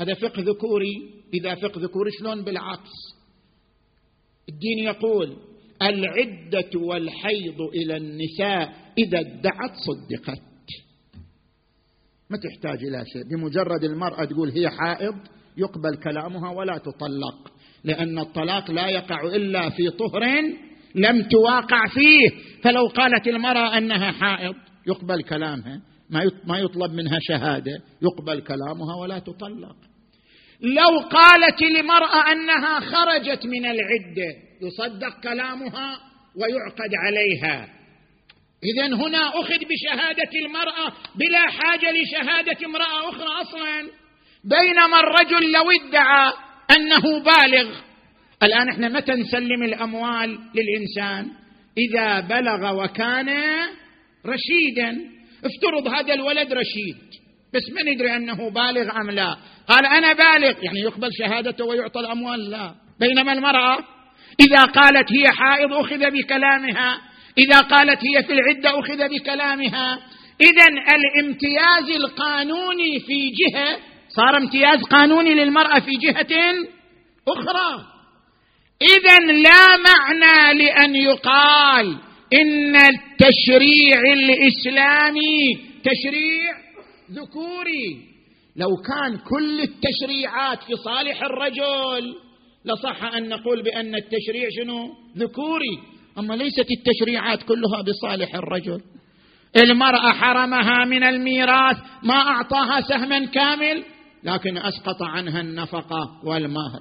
[0.00, 0.94] هذا فقه ذكوري.
[1.34, 2.90] إذا فقه ذكوري شلون بالعكس؟
[4.48, 5.36] الدين يقول
[5.82, 10.42] العدة والحيض إلى النساء إذا ادعت صدقت.
[12.30, 15.14] ما تحتاج إلى شيء بمجرد المرأة تقول هي حائض
[15.56, 17.53] يقبل كلامها ولا تطلق.
[17.84, 20.42] لأن الطلاق لا يقع إلا في طهر
[20.94, 22.30] لم تواقع فيه.
[22.62, 24.54] فلو قالت المرأة أنها حائض
[24.86, 25.80] يقبل كلامها.
[26.46, 29.76] ما يطلب منها شهادة يقبل كلامها ولا تطلق.
[30.60, 34.30] لو قالت لمرأة أنها خرجت من العدة
[34.62, 36.00] يصدق كلامها
[36.36, 37.68] ويعقد عليها.
[38.64, 43.90] إذا هنا أخذ بشهادة المرأة بلا حاجة لشهادة امرأة أخرى أصلا.
[44.44, 46.32] بينما الرجل لو ادعى
[46.70, 47.74] أنه بالغ.
[48.42, 51.30] الآن إحنا متى نسلم الأموال للإنسان؟
[51.78, 53.28] إذا بلغ وكان
[54.26, 54.98] رشيدا.
[55.44, 56.96] افترض هذا الولد رشيد
[57.54, 59.36] بس ما ندري أنه بالغ أم لا؟
[59.68, 60.64] قال أنا بالغ.
[60.64, 62.74] يعني يقبل شهادته ويعطى الأموال؟ لا.
[63.00, 63.78] بينما المرأة
[64.40, 67.00] إذا قالت هي حائض أخذ بكلامها.
[67.38, 70.00] إذا قالت هي في العدة أخذ بكلامها.
[70.40, 73.78] إذا الامتياز القانوني في جهة
[74.16, 76.36] صار امتياز قانوني للمرأة في جهة
[77.28, 77.84] أخرى
[78.82, 81.96] إذا لا معنى لأن يقال
[82.32, 86.52] إن التشريع الإسلامي تشريع
[87.10, 88.14] ذكوري
[88.56, 92.14] لو كان كل التشريعات في صالح الرجل
[92.64, 95.78] لصح أن نقول بأن التشريع شنو؟ ذكوري،
[96.18, 98.80] أما ليست التشريعات كلها بصالح الرجل.
[99.56, 103.84] المرأة حرمها من الميراث ما أعطاها سهما كامل
[104.24, 106.80] لكن أسقط عنها النفقة والمهر.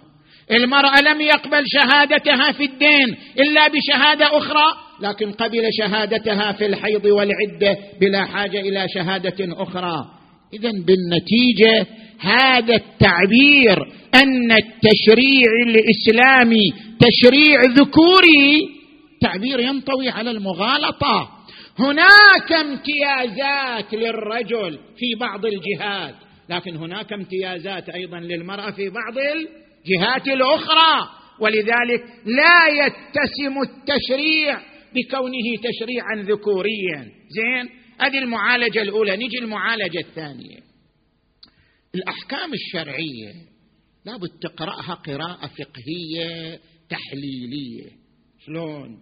[0.52, 7.78] المرأة لم يقبل شهادتها في الدين إلا بشهادة أخرى لكن قبل شهادتها في الحيض والعدة
[8.02, 10.06] بلا حاجة إلى شهادة أخرى.
[10.54, 11.88] اذا بالنتيجة
[12.20, 13.78] هذا التعبير
[14.16, 18.60] أن التشريع الإسلامي تشريع ذكوري
[19.22, 21.30] تعبير ينطوي على المغالطة.
[21.80, 26.16] هناك امتيازات للرجل في بعض الجهات.
[26.50, 34.60] لكن هناك امتيازات أيضا للمرأة في بعض الجهات الأخرى ولذلك لا يتسم التشريع
[34.96, 37.12] بكونه تشريعا ذكوريا.
[37.30, 40.60] زين هذه المعالجة الأولى نجي المعالجة الثانية.
[41.96, 43.34] الأحكام الشرعية
[44.06, 47.92] لابد تقرأها قراءة فقهية تحليلية.
[48.46, 49.00] شلون؟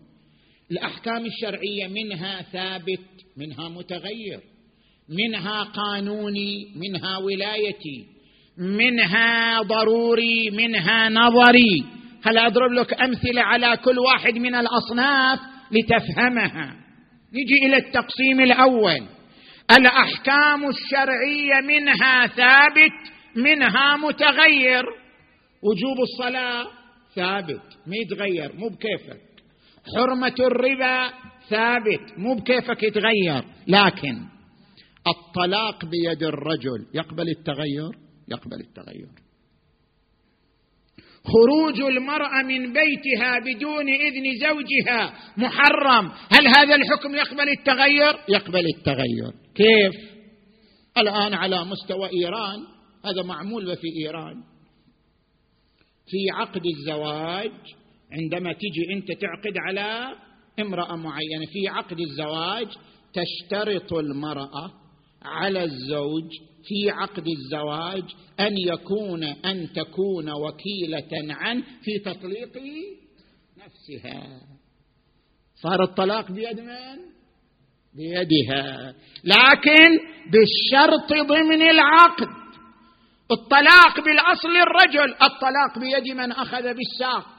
[0.71, 3.05] الأحكام الشرعية منها ثابت
[3.37, 4.41] منها متغير.
[5.09, 8.05] منها قانوني منها ولايتي
[8.57, 11.83] منها ضروري منها نظري.
[12.23, 15.39] هل أضرب لك أمثلة على كل واحد من الأصناف
[15.71, 16.75] لتفهمها؟
[17.33, 19.01] نجي إلى التقسيم الأول.
[19.71, 24.83] الأحكام الشرعية منها ثابت منها متغير.
[25.63, 26.67] وجوب الصلاة
[27.15, 29.21] ثابت ما يتغير مو بكيفك.
[29.95, 31.13] حرمة الربا
[31.49, 33.43] ثابت مو بكيفك يتغير.
[33.67, 34.17] لكن
[35.07, 36.87] الطلاق بيد الرجل.
[36.93, 37.91] يقبل التغير؟
[38.27, 39.09] يقبل التغير.
[41.23, 46.11] خروج المرأة من بيتها بدون إذن زوجها محرم.
[46.31, 49.33] هل هذا الحكم يقبل التغير؟ يقبل التغير.
[49.55, 50.11] كيف؟
[50.97, 52.59] الآن على مستوى إيران.
[53.05, 54.43] هذا معمول في إيران.
[56.07, 57.51] في عقد الزواج
[58.11, 60.15] عندما تجي أنت تعقد على
[60.59, 62.67] امرأة معينة في عقد الزواج
[63.13, 64.80] تشترط المرأة
[65.23, 66.29] على الزوج
[66.63, 68.03] في عقد الزواج
[68.39, 72.57] أن يكون أن تكون وكيلة عنه في تطليق
[73.57, 74.41] نفسها.
[75.55, 76.97] صار الطلاق بيد من؟
[77.95, 78.93] بيدها.
[79.23, 79.99] لكن
[80.31, 82.41] بالشرط ضمن العقد.
[83.31, 87.30] الطلاق بالأصل الرجل الطلاق بيد من أخذ بالساق.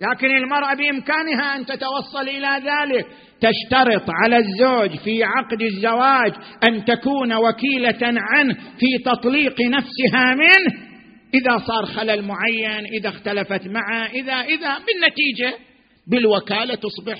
[0.00, 3.06] لكن المرأة بإمكانها أن تتوصل إلى ذلك.
[3.40, 6.32] تشترط على الزوج في عقد الزواج
[6.68, 10.86] أن تكون وكيلة عنه في تطليق نفسها منه.
[11.34, 15.58] إذا صار خلل معين إذا اختلفت معه إذا إذا بالنتيجة
[16.06, 17.18] بالوكالة تصبح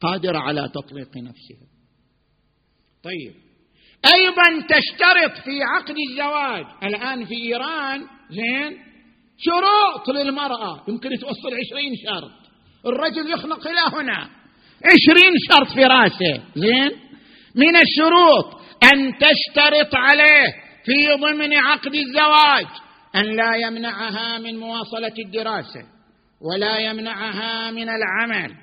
[0.00, 1.68] قادرة على تطليق نفسها.
[3.04, 3.34] طيب.
[4.14, 8.00] أيضا تشترط في عقد الزواج الآن في إيران
[8.30, 8.87] زين
[9.38, 10.84] شروط للمرأة.
[10.88, 12.30] يمكن توصل عشرين شرط.
[12.86, 14.28] الرجل يخنق إلى هنا.
[14.84, 16.42] عشرين شرط في رأسه.
[16.56, 16.90] زين؟
[17.54, 18.60] من الشروط
[18.92, 22.66] أن تشترط عليه في ضمن عقد الزواج
[23.16, 25.80] أن لا يمنعها من مواصلة الدراسة
[26.40, 28.54] ولا يمنعها من العمل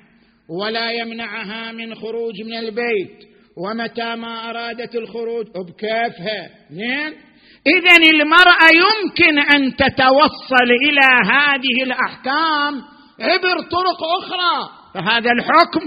[0.60, 3.18] ولا يمنعها من خروج من البيت
[3.56, 5.46] ومتى ما أرادت الخروج.
[5.46, 7.25] بكيفها زين؟
[7.66, 12.82] اذا المراه يمكن أن تتوصل إلى هذه الأحكام
[13.20, 14.70] عبر طرق أخرى.
[14.94, 15.80] فهذا الحكم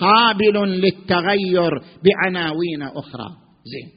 [0.00, 1.70] قابل للتغير
[2.04, 3.28] بعناوين أخرى.
[3.64, 3.90] زين.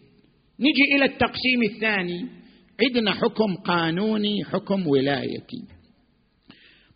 [0.59, 2.29] نجي إلى التقسيم الثاني.
[2.83, 5.63] عندنا حكم قانوني حكم ولايتي.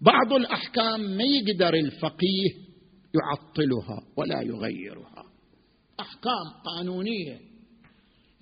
[0.02, 2.50] بعض الأحكام ما يقدر الفقيه
[3.16, 5.24] يعطلها ولا يغيرها.
[6.00, 7.57] أحكام قانونية.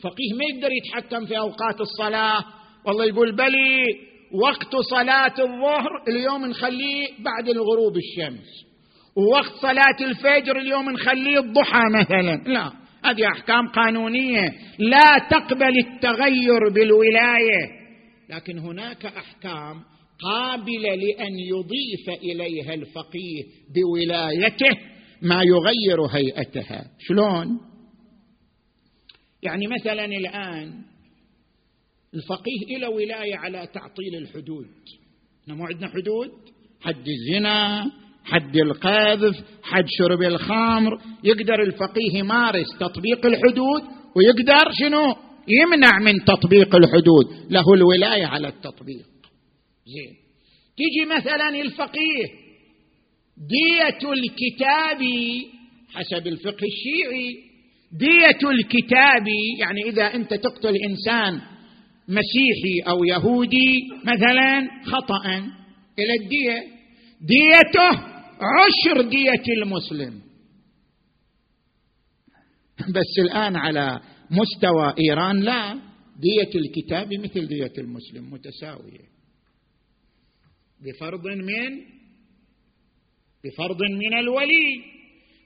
[0.03, 2.43] فقيه ما يقدر يتحكم في أوقات الصلاة.
[2.85, 3.83] والله يقول بلي
[4.31, 8.65] وقت صلاة الظهر اليوم نخليه بعد الغروب الشمس.
[9.17, 12.43] ووقت صلاة الفجر اليوم نخليه الضحى مثلا.
[12.47, 12.71] لا
[13.03, 14.53] هذه أحكام قانونية.
[14.79, 17.85] لا تقبل التغير بالولاية.
[18.29, 19.81] لكن هناك أحكام
[20.19, 23.43] قابلة لأن يضيف إليها الفقيه
[23.75, 24.77] بولايته
[25.21, 26.85] ما يغير هيئتها.
[26.99, 27.47] شلون؟
[29.43, 30.83] يعني مثلا الآن
[32.13, 34.67] الفقيه له ولاية على تعطيل الحدود.
[35.43, 36.31] إحنا مو عندنا حدود؟
[36.81, 37.91] حد الزنا
[38.25, 41.01] حد القذف حد شرب الخمر.
[41.23, 43.83] يقدر الفقيه يمارس تطبيق الحدود
[44.15, 45.15] ويقدر شنو؟
[45.47, 47.51] يمنع من تطبيق الحدود.
[47.51, 49.05] له الولاية على التطبيق.
[49.85, 50.15] زين.
[50.77, 52.25] تيجي مثلا الفقيه
[53.37, 55.01] دية الكتاب
[55.93, 57.44] حسب الفقه الشيعي
[57.99, 59.27] دية الكتاب
[59.59, 61.41] يعني إذا أنت تقتل إنسان
[62.07, 65.25] مسيحي أو يهودي مثلا خطأ.
[65.99, 66.63] إلى الدية؟
[67.21, 70.21] ديته عشر دية المسلم.
[72.89, 73.99] بس الآن على
[74.31, 75.73] مستوى إيران لا.
[76.19, 79.05] دية الكتاب مثل دية المسلم متساوية.
[80.81, 81.79] بفرض من؟
[83.43, 84.94] بفرض من الولي.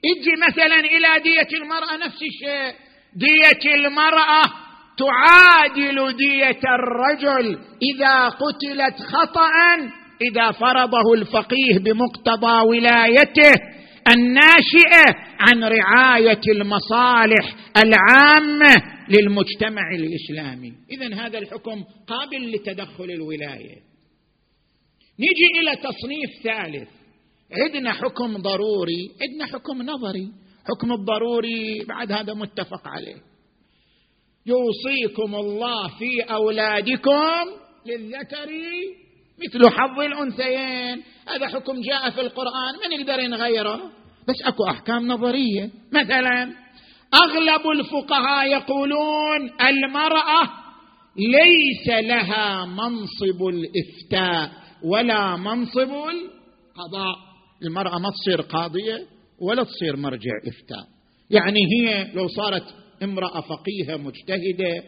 [0.04, 2.74] أجي مثلا إلى دية المرأة نفس الشيء.
[3.14, 4.42] دية المرأة
[4.98, 7.58] تعادل دية الرجل
[7.94, 9.50] إذا قتلت خطأ
[10.22, 13.52] إذا فرضه الفقيه بمقتضى ولايته
[14.08, 18.74] الناشئة عن رعاية المصالح العامة
[19.08, 20.72] للمجتمع الإسلامي.
[20.90, 23.76] اذا هذا الحكم قابل لتدخل الولاية.
[25.20, 26.88] نجي إلى تصنيف ثالث.
[27.52, 30.32] عندنا حكم ضروري عندنا حكم نظري.
[30.68, 33.16] حكم الضروري بعد هذا متفق عليه.
[34.46, 37.44] يوصيكم الله في أولادكم
[37.86, 38.50] للذكر
[39.38, 41.02] مثل حظ الأنثيين.
[41.28, 43.80] هذا حكم جاء في القرآن ما نقدر نغيره
[44.28, 45.70] بس أكو أحكام نظرية.
[45.92, 46.52] مثلا
[47.14, 50.48] أغلب الفقهاء يقولون المرأة
[51.16, 54.50] ليس لها منصب الإفتاء
[54.84, 57.29] ولا منصب القضاء.
[57.62, 59.06] المرأة ما تصير قاضية
[59.38, 60.88] ولا تصير مرجع إفتاء.
[61.30, 64.84] يعني هي لو صارت امرأة فقيهة مجتهدة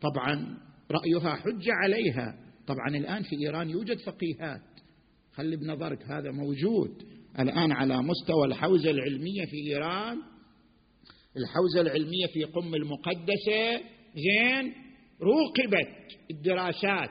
[0.00, 0.58] طبعا
[0.90, 2.34] رأيها حجة عليها.
[2.66, 4.60] طبعا الآن في إيران يوجد فقيهات.
[5.34, 7.02] خلي بنظرك هذا موجود.
[7.38, 10.16] الآن على مستوى الحوزة العلمية في إيران
[11.36, 13.80] الحوزة العلمية في قم المقدسة
[14.14, 14.72] زين
[15.20, 17.10] روقبت الدراسات.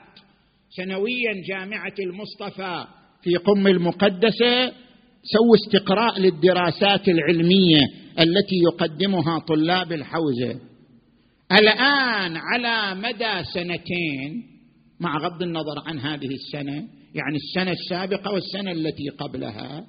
[0.70, 2.86] سنويا جامعة المصطفى
[3.24, 4.83] في قم المقدسة
[5.24, 7.80] سووا استقراء للدراسات العلمية
[8.20, 10.60] التي يقدمها طلاب الحوزة.
[11.52, 14.44] الآن على مدى سنتين
[15.00, 19.86] مع غض النظر عن هذه السنة يعني السنة السابقة والسنة التي قبلها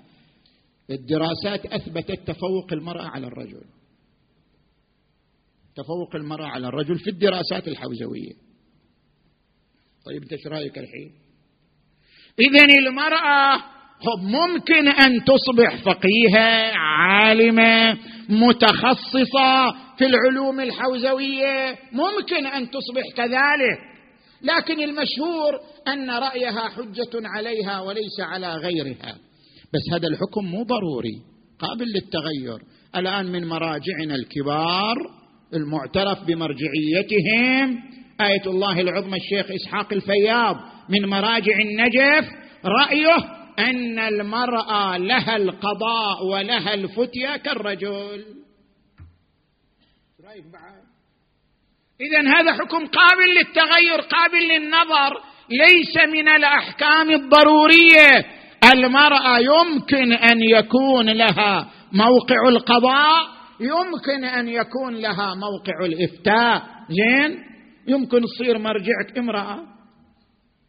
[0.90, 3.62] الدراسات أثبتت تفوق المرأة على الرجل.
[5.76, 8.32] تفوق المرأة على الرجل في الدراسات الحوزوية.
[10.06, 11.12] طيب أنت إيش رأيك الحين؟
[12.38, 13.73] اذا المرأة
[14.22, 17.98] ممكن أن تصبح فقيهه عالمة
[18.28, 21.76] متخصصة في العلوم الحوزوية.
[21.92, 23.78] ممكن أن تصبح كذلك.
[24.42, 29.16] لكن المشهور أن رأيها حجة عليها وليس على غيرها.
[29.74, 31.22] بس هذا الحكم مو ضروري
[31.58, 32.58] قابل للتغير.
[32.96, 34.96] الآن من مراجعنا الكبار
[35.54, 37.82] المعترف بمرجعيتهم
[38.20, 40.56] آية الله العظمى الشيخ إسحاق الفياض
[40.88, 42.30] من مراجع النجف
[42.64, 48.24] رأيه أن المرأة لها القضاء ولها الفتية كالرجل.
[52.00, 55.20] إذا هذا حكم قابل للتغير قابل للنظر.
[55.50, 58.26] ليس من الأحكام الضرورية.
[58.74, 66.62] المرأة يمكن أن يكون لها موقع القضاء يمكن أن يكون لها موقع الإفتاء.
[66.88, 67.38] زين؟
[67.88, 69.58] يمكن تصير مرجعك امرأة.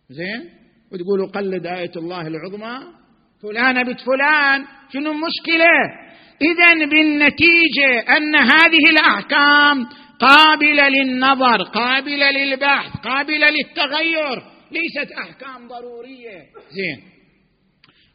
[0.10, 0.55] زين؟
[0.96, 2.78] وتقولوا قلد آية الله العظمى.
[3.43, 5.76] فلانة بنت فلان شنو المشكلة؟
[6.41, 9.86] إذا بالنتيجة أن هذه الأحكام
[10.20, 16.39] قابلة للنظر قابلة للبحث قابلة للتغير ليست أحكام ضرورية.
[16.72, 17.04] زين.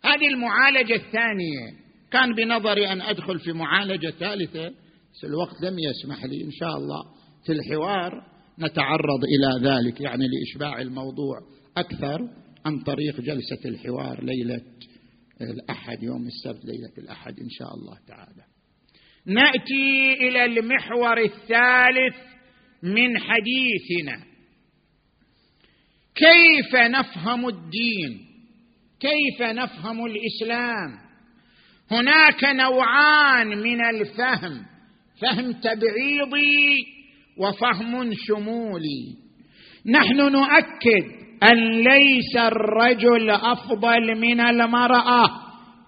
[0.04, 1.80] هذه المعالجة الثانية.
[2.12, 4.68] كان بنظري أن أدخل في معالجة ثالثة
[5.12, 6.44] بس الوقت لم يسمح لي.
[6.44, 7.02] إن شاء الله
[7.46, 8.22] في الحوار
[8.58, 11.38] نتعرض إلى ذلك يعني لإشباع الموضوع
[11.76, 12.18] أكثر.
[12.66, 14.62] عن طريق جلسة الحوار ليلة
[15.40, 18.44] الأحد يوم السبت ليلة الأحد إن شاء الله تعالى.
[19.26, 22.16] نأتي إلى المحور الثالث
[22.82, 24.24] من حديثنا.
[26.14, 28.26] كيف نفهم الدين؟
[29.00, 30.98] كيف نفهم الإسلام؟
[31.90, 34.66] هناك نوعان من الفهم
[35.20, 36.78] فهم تبعيضي
[37.36, 39.16] وفهم شمولي.
[39.86, 45.30] نحن نؤكد أن ليس الرجل أفضل من المرأة.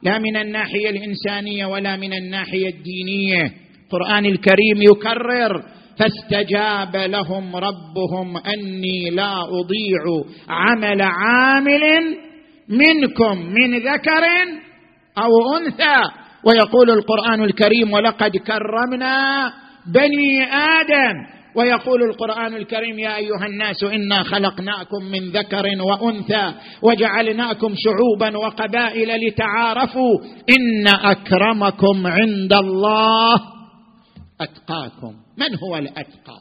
[0.03, 3.53] لا من الناحية الإنسانية ولا من الناحية الدينية.
[3.85, 5.63] القران الكريم يكرر
[5.99, 11.83] فاستجاب لهم ربهم أني لا أضيع عمل عامل
[12.69, 14.25] منكم من ذكر
[15.19, 16.11] أو أنثى.
[16.45, 19.53] ويقول القرآن الكريم ولقد كرمنا
[19.87, 28.39] بني آدم ويقول القرآن الكريم يا أيها الناس إنا خلقناكم من ذكر وأنثى وجعلناكم شعوبا
[28.39, 30.19] وقبائل لتعارفوا
[30.51, 33.35] إن أكرمكم عند الله
[34.41, 35.15] أتقاكم.
[35.39, 36.41] من هو الأتقى؟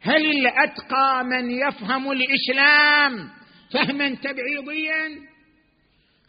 [0.00, 3.28] هل الأتقى من يفهم الإسلام؟
[3.70, 5.26] فهما تبعيضيا؟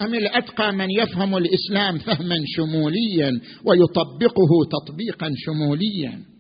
[0.02, 3.32] أم الأتقى من يفهم الإسلام فهما شموليا
[3.66, 6.37] ويطبقه تطبيقا شموليا؟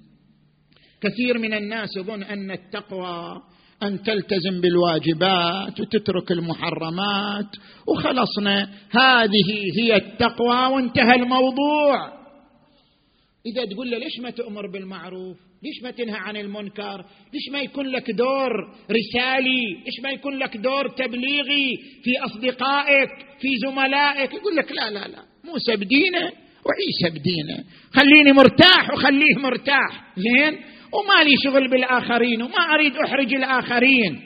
[1.01, 3.41] كثير من الناس يظن أن التقوى
[3.83, 7.55] أن تلتزم بالواجبات وتترك المحرمات
[7.87, 8.69] وخلصنا.
[8.91, 12.17] هذه هي التقوى وانتهى الموضوع.
[13.45, 17.87] إذا تقول له ليش ما تؤمر بالمعروف؟ ليش ما تنهى عن المنكر؟ ليش ما يكون
[17.87, 18.51] لك دور
[18.91, 25.07] رسالي؟ ليش ما يكون لك دور تبليغي في أصدقائك في زملائك؟ يقول لك لا لا
[25.07, 26.31] لا موسى بدينه
[26.65, 27.63] وعيسى بدينه.
[27.93, 30.13] خليني مرتاح وخليه مرتاح.
[30.17, 30.57] زين؟
[30.93, 34.21] وما لي شغل بالآخرين وما أريد أحرج الآخرين.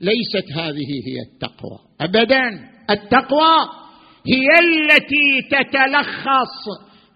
[0.00, 1.78] ليست هذه هي التقوى.
[2.00, 2.48] ابدا
[2.90, 3.56] التقوى
[4.26, 6.54] هي التي تتلخص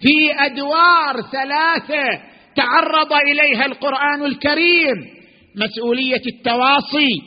[0.01, 2.23] في أدوار ثلاثة
[2.57, 4.97] تعرض إليها القرآن الكريم.
[5.57, 7.23] مسؤولية التواصي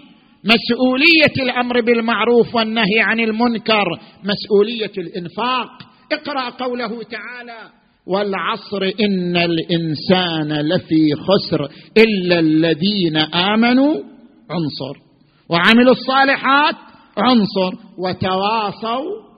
[0.45, 3.85] مسؤولية الأمر بالمعروف والنهي عن المنكر
[4.23, 5.69] مسؤولية الإنفاق.
[6.11, 13.95] اقرأ قوله تعالى والعصر إن الإنسان لفي خسر إلا الذين آمنوا
[14.49, 14.99] عنصر.
[15.49, 16.75] وعملوا الصالحات
[17.17, 17.77] عنصر.
[17.97, 19.31] وتواصوا.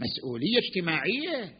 [0.00, 1.50] مسؤولية اجتماعية.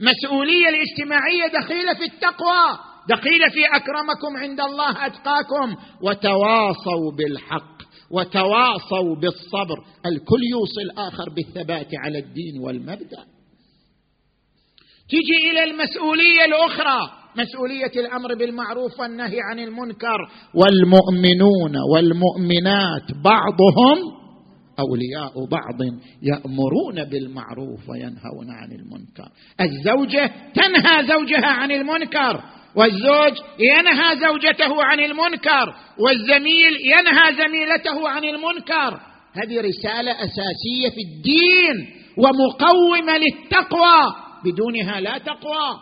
[0.00, 2.78] مسؤولية الاجتماعية دخيلة في التقوى.
[3.08, 5.76] دخيلة في أكرمكم عند الله أتقاكم.
[6.02, 7.80] وتواصوا بالحق.
[8.10, 9.78] وتواصوا بالصبر.
[10.06, 13.29] الكل يوصي الآخر بالثبات على الدين والمبدأ.
[15.10, 17.00] تجي إلى المسؤولية الأخرى
[17.36, 20.18] مسؤولية الأمر بالمعروف والنهي عن المنكر.
[20.54, 23.98] والمؤمنون والمؤمنات بعضهم
[24.78, 25.80] أولياء بعض
[26.22, 29.28] يأمرون بالمعروف وينهون عن المنكر.
[29.60, 32.42] الزوجة تنهى زوجها عن المنكر
[32.76, 39.00] والزوج ينهى زوجته عن المنكر والزميل ينهى زميلته عن المنكر.
[39.32, 41.76] هذه رسالة أساسية في الدين
[42.16, 44.29] ومقومة للتقوى.
[44.44, 45.80] بدونها لا تقوى.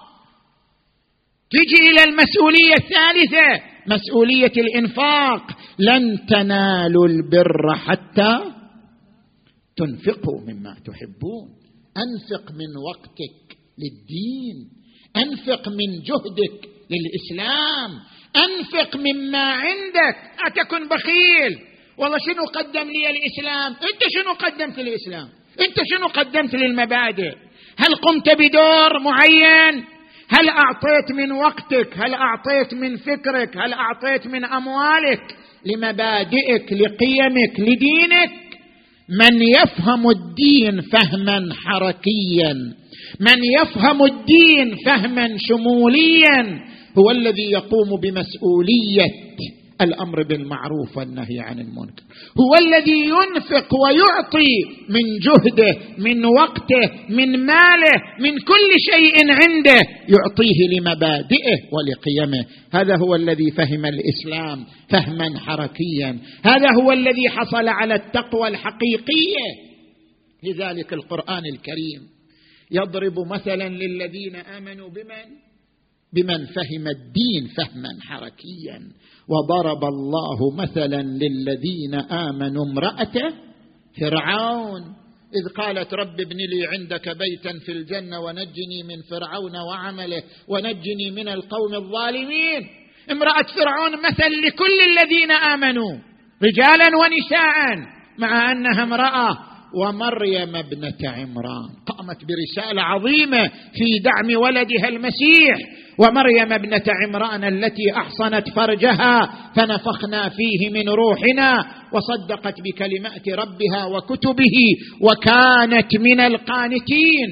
[1.50, 5.42] تجي إلى المسؤولية الثالثة مسؤولية الإنفاق.
[5.78, 8.38] لن تنالوا البر حتى
[9.76, 11.48] تنفقوا مما تحبون.
[11.96, 14.68] أنفق من وقتك للدين.
[15.16, 17.90] أنفق من جهدك للإسلام.
[18.36, 20.16] أنفق مما عندك.
[20.44, 21.68] لا تكن بخيل.
[21.98, 25.28] والله شنو قدم لي الإسلام؟ أنت شنو قدمت للإسلام؟
[25.61, 27.47] أنت شنو قدمت للمبادئ؟
[27.78, 29.84] هل قمت بدور معين؟
[30.28, 38.30] هل أعطيت من وقتك؟ هل أعطيت من فكرك؟ هل أعطيت من أموالك؟ لمبادئك لقيمك لدينك.
[39.20, 42.54] من يفهم الدين فهما حركيا.
[43.20, 46.60] من يفهم الدين فهما شموليا.
[46.98, 49.10] هو الذي يقوم بمسؤوليه
[49.80, 52.02] الأمر بالمعروف والنهي عن المنكر.
[52.40, 54.52] هو الذي ينفق ويعطي
[54.88, 62.44] من جهده من وقته من ماله من كل شيء عنده يعطيه لمبادئه ولقيمه.
[62.72, 66.18] هذا هو الذي فهم الإسلام فهما حركيا.
[66.44, 69.68] هذا هو الذي حصل على التقوى الحقيقية
[70.42, 72.08] لذلك القرآن الكريم
[72.70, 75.48] يضرب مثلا للذين آمنوا بمن؟
[76.12, 78.82] بمن فهم الدين فهما حركيا.
[79.28, 83.34] وضرب الله مثلا للذين آمنوا امراته
[84.00, 84.82] فرعون.
[85.28, 91.28] إذ قالت رب ابن لي عندك بيتا في الجنة ونجني من فرعون وعمله ونجني من
[91.28, 92.66] القوم الظالمين.
[93.10, 95.98] امرأة فرعون مثل لكل الذين آمنوا
[96.42, 97.76] رجالا ونساء
[98.18, 101.68] مع أنها امرأة ومريم ابنة عمران.
[101.86, 105.56] قامت برسالة عظيمة في دعم ولدها المسيح.
[105.98, 109.20] ومريم ابنة عمران التي أحصنت فرجها
[109.56, 114.56] فنفخنا فيه من روحنا وصدقت بكلمات ربها وكتبه
[115.00, 117.28] وكانت من القانتين.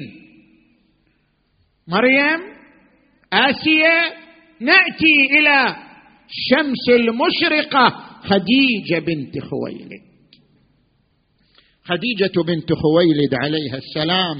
[1.87, 2.39] مريم
[3.33, 4.27] آسيا
[4.61, 5.75] نأتي إلى
[6.29, 7.89] الشمس المشرقة
[8.23, 10.06] خديجة بنت خويلد.
[11.87, 14.37] خديجة بنت خويلد عليها السلام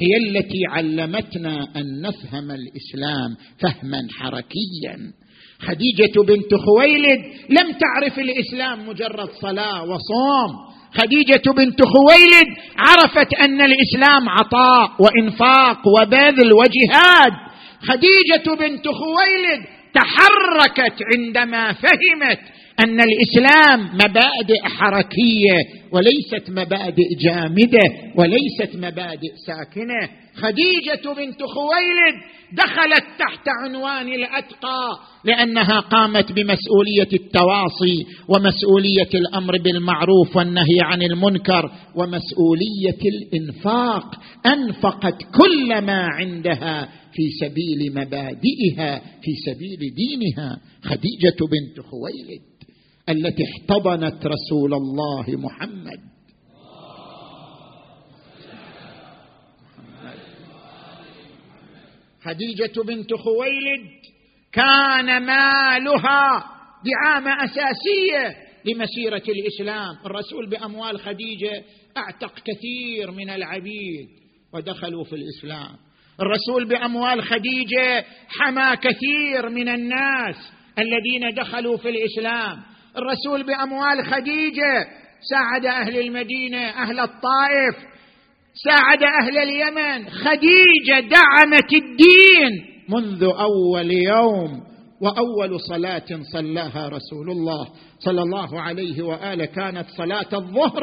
[0.00, 5.12] هي التي علمتنا أن نفهم الإسلام فهما حركيا.
[5.60, 7.20] خديجة بنت خويلد
[7.50, 10.56] لم تعرف الإسلام مجرد صلاة وصوم.
[10.94, 17.32] خديجة بنت خويلد عرفت أن الإسلام عطاء وإنفاق وبذل وجهاد.
[17.82, 19.64] خديجة بنت خويلد
[19.94, 22.40] تحركت عندما فهمت
[22.84, 30.08] أن الإسلام مبادئ حركية وليست مبادئ جامدة وليست مبادئ ساكنة.
[30.34, 32.16] خديجة بنت خويلد
[32.52, 43.00] دخلت تحت عنوان الأتقى لأنها قامت بمسؤولية التواصي ومسؤولية الأمر بالمعروف والنهي عن المنكر ومسؤولية
[43.12, 44.20] الإنفاق.
[44.46, 50.60] أنفقت كل ما عندها في سبيل مبادئها في سبيل دينها.
[50.82, 52.49] خديجة بنت خويلد.
[53.10, 56.00] التي احتضنت رسول الله محمد.
[62.22, 63.90] خديجة بنت خويلد
[64.52, 66.44] كان مالها
[66.84, 69.96] دعامة أساسية لمسيرة الإسلام.
[70.06, 71.64] الرسول بأموال خديجة
[71.96, 74.08] أعتق كثير من العبيد
[74.52, 75.76] ودخلوا في الإسلام.
[76.20, 80.36] الرسول بأموال خديجة حمى كثير من الناس
[80.78, 82.69] الذين دخلوا في الإسلام.
[82.96, 84.86] الرسول بأموال خديجة
[85.30, 87.76] ساعد أهل المدينة أهل الطائف
[88.64, 90.10] ساعد أهل اليمن.
[90.10, 94.62] خديجة دعمت الدين منذ أول يوم
[95.00, 97.68] وأول صلاة صلاها رسول الله
[97.98, 99.44] صلى الله عليه وآله.
[99.44, 100.82] كانت صلاة الظهر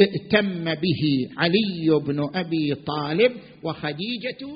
[0.00, 3.32] ائتم به علي بن أبي طالب
[3.62, 4.46] وخديجة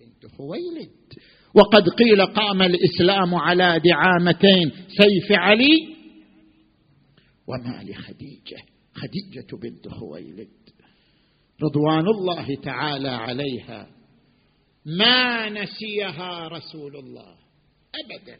[0.00, 0.90] بنت خويلد.
[1.54, 5.91] وقد قيل قام الإسلام على دعامتين سيف علي
[7.52, 8.62] وما لخديجة.
[8.94, 10.48] خديجة بنت خويلد.
[11.62, 13.86] رضوان الله تعالى عليها.
[14.86, 17.34] ما نسيها رسول الله.
[18.04, 18.36] ابدا.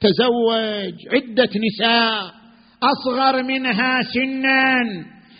[0.00, 2.34] تزوج عدة نساء.
[2.82, 4.80] أصغر منها سنا.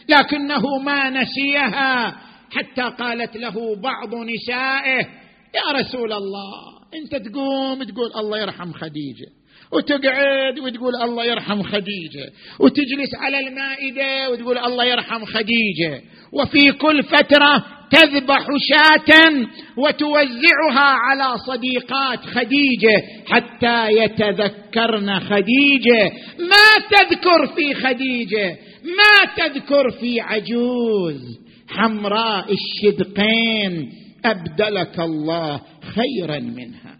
[0.08, 2.10] لكنه ما نسيها.
[2.50, 5.06] حتى قالت له بعض نسائه
[5.54, 9.43] يا رسول الله أنت تقوم تقول الله يرحم خديجة.
[9.72, 16.02] وتقعد وتقول الله يرحم خديجة وتجلس على المائدة وتقول الله يرحم خديجة
[16.32, 19.46] وفي كل فترة تذبح شاة
[19.76, 26.12] وتوزعها على صديقات خديجة حتى يتذكرن خديجة.
[26.38, 31.38] ما تذكر في خديجة ما تذكر في عجوز.
[31.68, 33.92] حمراء الشدقين
[34.24, 35.60] أبدلك الله
[35.94, 36.98] خيرا منها.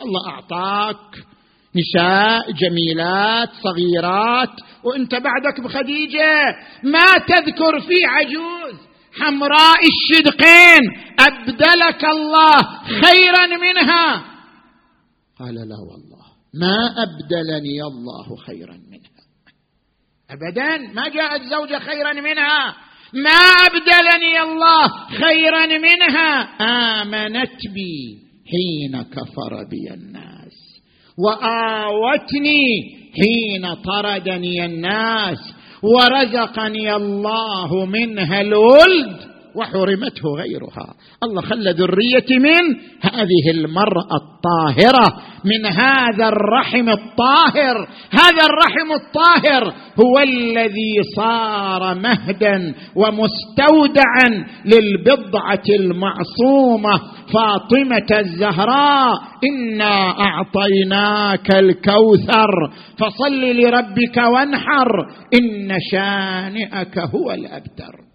[0.00, 1.24] الله أعطاك
[1.76, 4.60] نساء جميلات صغيرات.
[4.84, 6.56] وأنت بعدك بخديجة.
[6.82, 8.74] ما تذكر في عجوز
[9.20, 10.80] حمراء الشدقين.
[11.18, 14.24] أبدلك الله خيرا منها.
[15.38, 19.20] قال لا والله ما أبدلني الله خيرا منها.
[20.30, 22.76] ابدا ما جاءت زوجة خيرا منها.
[23.14, 26.42] ما أبدلني الله خيرا منها.
[26.60, 28.18] آمنت بي
[28.50, 30.39] حين كفر بي الناس.
[31.24, 32.64] وآوتني
[33.16, 35.38] حين طردني الناس
[35.82, 39.29] ورزقني الله منها الولد.
[39.56, 40.94] وحرمته غيرها.
[41.22, 47.88] الله خلى ذريتي من هذه المرأة الطاهرة من هذا الرحم الطاهر.
[48.10, 57.00] هذا الرحم الطاهر هو الذي صار مهدا ومستودعا للبضعة المعصومة
[57.34, 59.20] فاطمة الزهراء.
[59.44, 62.50] إنا أعطيناك الكوثر
[62.98, 64.88] فصل لربك وانحر
[65.34, 68.09] إن شانئك هو الأبتر.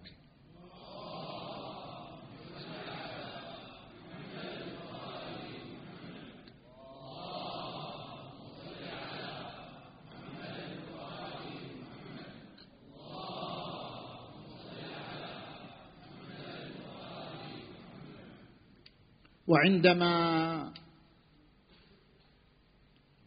[19.47, 20.73] وعندما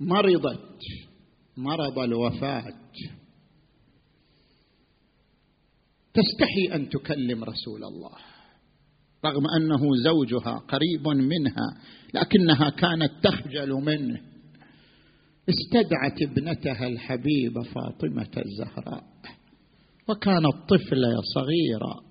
[0.01, 0.79] مرضت
[1.57, 2.75] مرض الوفاة
[6.15, 8.17] تستحي أن تكلم رسول الله
[9.25, 11.81] رغم أنه زوجها قريب منها
[12.15, 14.21] لكنها كانت تخجل منه.
[15.49, 19.05] استدعت ابنتها الحبيبه فاطمة الزهراء
[20.09, 22.03] وكانت طفله صغيره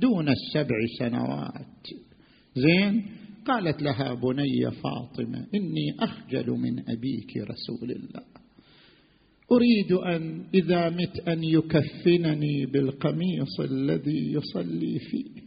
[0.00, 1.86] دون السبع سنوات.
[2.54, 8.24] زين؟ قالت لها بني فاطمة إني أخجل من أبيك رسول الله.
[9.52, 15.44] أريد أن إذا مت أن يكفنني بالقميص الذي يصلي فيه.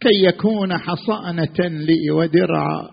[0.00, 2.88] كي يكون حصانة لي ودرعا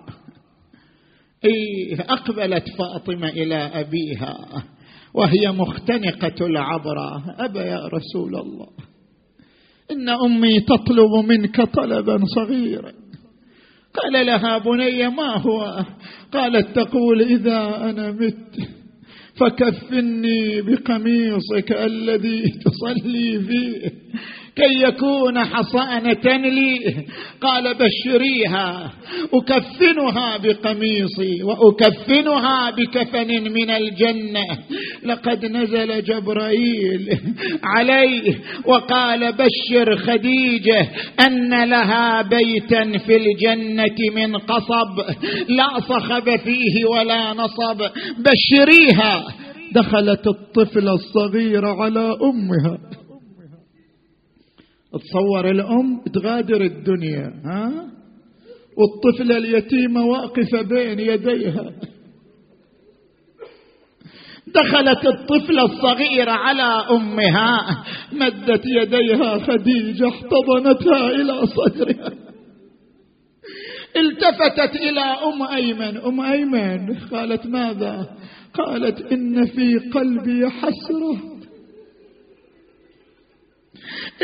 [1.46, 4.64] اي أقبلت فاطمة إلى أبيها
[5.14, 8.68] وهي مختنقة العبره أبا يا رسول الله
[9.92, 13.01] إن أمي تطلب منك طلبا صغيرا.
[13.94, 15.86] قال لها بني ما هو؟
[16.34, 18.56] قالت تقول إذا أنا مت
[19.36, 23.92] فكفني بقميصك الذي تصلي فيه.
[24.56, 27.06] كي يكون حصانة لي
[27.42, 28.92] قال بشريها
[29.34, 34.46] أكفنها بقميصي وأكفنها بكفن من الجنة.
[35.04, 37.20] لقد نزل جبرائيل
[37.64, 38.36] عليه
[38.66, 40.88] وقال بشر خديجة
[41.26, 45.16] أن لها بيتا في الجنة من قصب
[45.48, 47.90] لا صخب فيه ولا نصب.
[48.18, 49.24] بشريها
[49.72, 53.01] دخلت الطفلة الصغيرة على أمها.
[54.94, 57.92] تصور الأم تغادر الدنيا ها؟
[58.78, 61.72] والطفلة اليتيمة واقفة بين يديها.
[64.48, 72.12] دخلت الطفلة الصغيرة على أمها مدت يديها خديجة احتضنتها إلى صدرها.
[73.98, 78.18] التفتت إلى أم أيمن أم أيمن قالت ماذا؟
[78.54, 81.41] قالت إن في قلبي حسرة.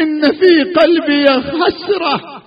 [0.02, 2.44] إن في قلبي حسرة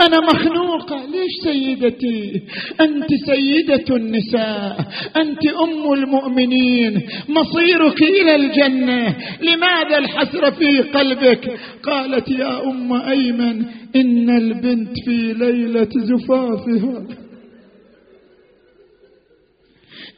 [0.00, 0.96] أنا مخنوقة.
[1.06, 2.42] ليش سيدتي؟
[2.80, 4.76] أنت سيدة النساء.
[5.16, 7.02] أنت أم المؤمنين.
[7.28, 9.16] مصيرك إلى الجنة.
[9.42, 13.64] لماذا الحسرة في قلبك؟ قالت يا أم أيمن
[13.96, 17.06] إن البنت في ليلة زفافها.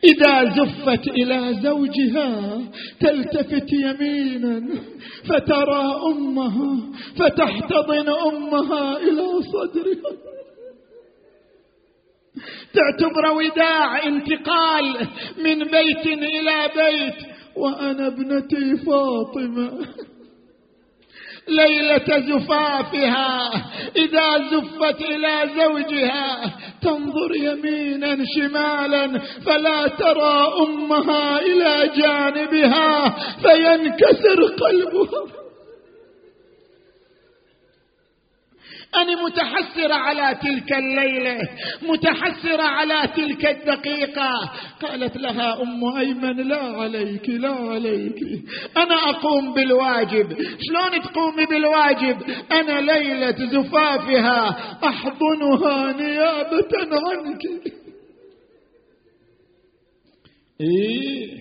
[0.05, 2.61] إذا زفت إلى زوجها
[3.01, 4.69] تلتفت يمينا
[5.29, 6.77] فترى أمها
[7.17, 10.13] فتحتضن أمها إلى صدرها.
[12.75, 15.09] تعتبر وداع انتقال
[15.45, 17.27] من بيت إلى بيت
[17.57, 19.87] وأنا ابنتي فاطمة.
[21.49, 23.51] ليلة زفافها
[23.97, 35.44] إذا زفت إلى زوجها تنظر يمينا شمالا فلا ترى أمها إلى جانبها فينكسر قلبها.
[39.03, 41.39] أنا متحسرة على تلك الليلة
[41.83, 44.31] متحسرة على تلك الدقيقة.
[44.83, 48.19] قالت لها أم أيمن لا عليك لا عليك.
[48.77, 50.37] أنا أقوم بالواجب.
[50.39, 52.17] شلون تقومي بالواجب؟
[52.53, 54.49] أنا ليلة زفافها
[54.85, 57.73] أحضنها نيابة عنك.
[60.61, 61.41] إيه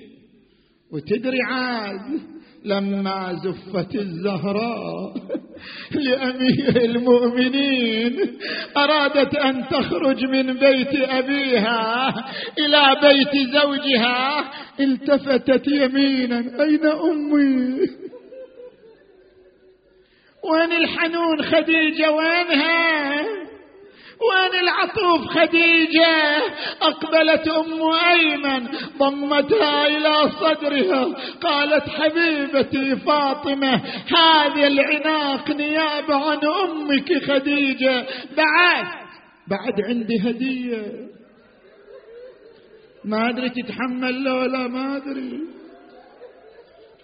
[0.91, 2.22] وتدري عاد
[2.66, 5.14] لما زفت الزهراء
[5.91, 8.39] لأمير المؤمنين.
[8.78, 12.14] أرادت أن تخرج من بيت أبيها
[12.60, 14.51] إلى بيت زوجها.
[14.80, 17.80] التفتت يمينا اين أمي.
[20.51, 23.24] وين الحنون خديجة؟ وينها؟
[24.22, 26.43] وين العطوف خديجة؟
[26.82, 33.82] أقبلت أم أيمن ضمتها إلى صدرها قالت حبيبتي فاطمة
[34.18, 38.05] هذا العناق نيابة عن أمك خديجة.
[38.38, 38.86] بعد
[39.47, 41.07] بعد عندي هدية.
[43.05, 45.39] ما أدري تتحمل له ولا ما أدري.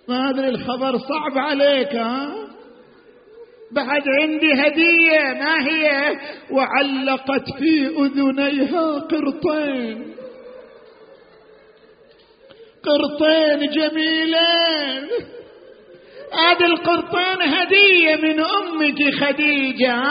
[0.08, 2.49] ما أدري الخبر صعب عليك ها؟
[3.72, 6.16] بعد عندي هدية ما هي؟
[6.52, 10.16] وعلقت في أذنيها قرطين.
[12.84, 15.10] قرطين جميلين.
[16.34, 20.02] هذه القرطين هدية من أمك خديجة.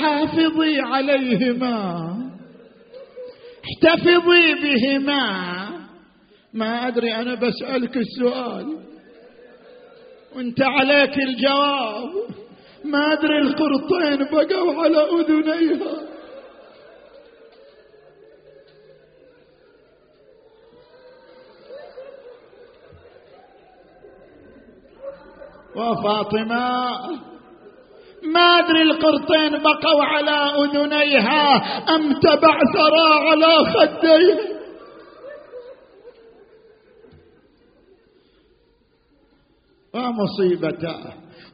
[0.00, 2.16] حافظي عليهما.
[3.64, 5.56] احتفظي بهما.
[6.54, 8.78] ما أدري أنا بسألك السؤال.
[10.36, 12.10] وانت عليك الجواب.
[12.86, 16.06] ما أدري القرطين بقوا على أذنيها.
[25.76, 26.66] وفاطمة
[28.22, 31.56] ما أدري القرطين بقوا على أذنيها
[31.94, 34.55] أم تبعثرا على خديها.
[40.16, 40.96] ومصيبته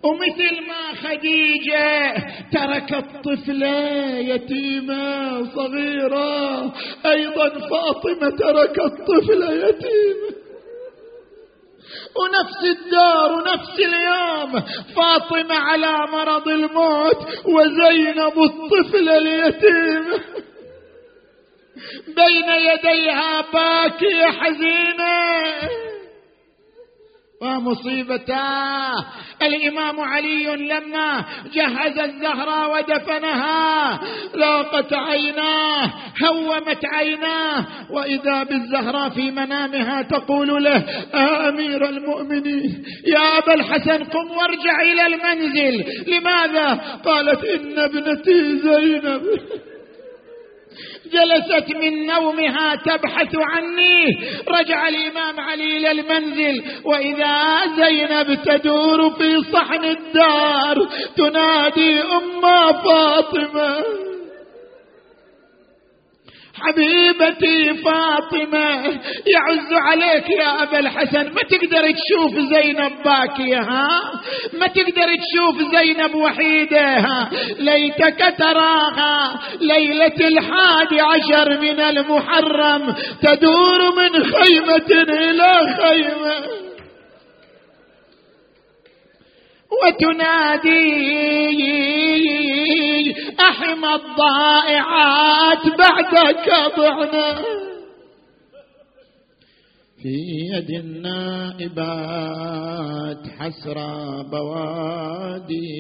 [0.05, 2.13] ومثل ما خديجة
[2.53, 3.79] تركت طفلة
[4.19, 6.63] يتيمة صغيرة
[7.07, 10.33] أيضا فاطمة تركت طفلة يتيمة
[12.17, 14.63] ونفس الدار ونفس اليوم
[14.97, 20.19] فاطمة على مرض الموت وزينب الطفلة اليتيمة
[22.07, 25.53] بين يديها باكية حزينة.
[27.43, 29.05] ومصيبتاه.
[29.43, 31.25] الإمام علي لما
[31.55, 34.01] جهز الزهراء ودفنها
[34.35, 35.91] لاقت عيناه
[36.25, 40.85] هومت عيناه وإذا بالزهراء في منامها تقول له
[41.15, 45.85] آه أمير المؤمنين يا أبا الحسن قم وارجع إلى المنزل.
[46.07, 46.75] لماذا؟
[47.05, 49.23] قالت إن ابنتي زينب.
[51.13, 54.19] جلست من نومها تبحث عني.
[54.49, 62.43] رجع الإمام علي إلى المنزل وإذا زينب تدور في صحن الدار تنادي أم
[62.73, 64.12] فاطمة.
[66.63, 68.71] حبيبتي فاطمة
[69.27, 71.25] يعز عليك يا أبا الحسن.
[71.25, 73.89] ما تقدر تشوف زينب باكية ها؟
[74.53, 84.25] ما تقدر تشوف زينب وحيدة ها؟ ليتك تراها ليلة الحادي عشر من المحرم تدور من
[84.25, 86.63] خيمة إلى خيمة.
[89.83, 90.93] وتنادي
[93.85, 97.45] الضائعات بعدك ضعنا
[100.03, 100.17] في
[100.55, 102.13] يد النائبات
[103.27, 105.73] حسرى بوادي.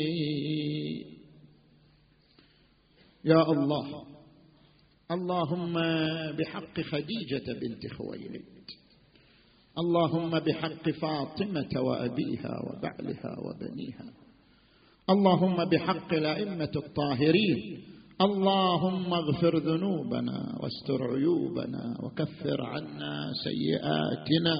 [3.25, 4.05] يا الله
[5.11, 5.75] اللهم
[6.37, 8.45] بحق خديجة بنت خويلد.
[9.79, 14.13] اللهم بحق فاطمة وأبيها وبعلها وبنيها.
[15.11, 17.92] اللهم بحق الأئمة الطاهرين.
[18.23, 24.55] اللهم اغفر ذنوبنا واستر عيوبنا وكفر عنا سيئاتنا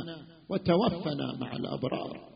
[0.51, 2.33] وتوفنا مع الأبرار.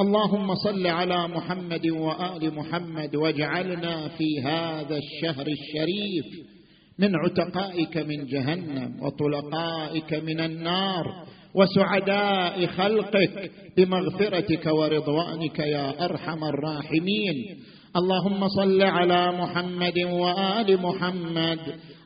[0.00, 6.26] اللهم صل على محمد وآل محمد واجعلنا في هذا الشهر الشريف
[6.98, 17.56] من عتقائك من جهنم وطلقائك من النار وسعداء خلقك بمغفرتك ورضوانك يا أرحم الراحمين.
[17.96, 21.58] اللهم صل على محمد وآل محمد.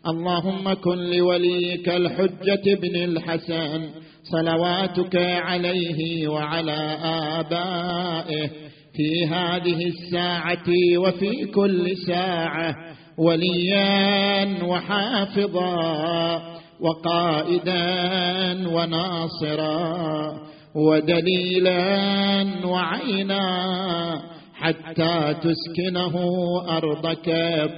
[0.08, 3.88] اللهم كن لوليك الحجة بن الحسن.
[4.32, 6.98] صلواتك عليه وعلى
[7.38, 8.50] آبائه.
[8.96, 12.74] في هذه الساعة وفي كل ساعة.
[13.18, 16.42] وليا وحافظا
[16.80, 17.88] وقائدا
[18.68, 20.32] وناصرا.
[20.74, 21.86] ودليلا
[22.66, 24.37] وعينا.
[24.58, 26.14] حتى تسكنه
[26.76, 27.30] أرضك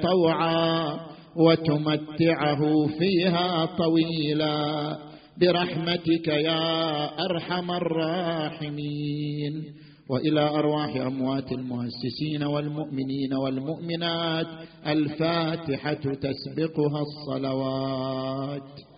[0.02, 1.00] طوعا
[1.36, 4.98] وتمتعه فيها طويلا.
[5.40, 9.64] برحمتك يا أرحم الراحمين.
[10.10, 14.46] وإلى أرواح أموات المؤسسين والمؤمنين والمؤمنات
[14.86, 18.89] الفاتحة تسبقها الصلوات.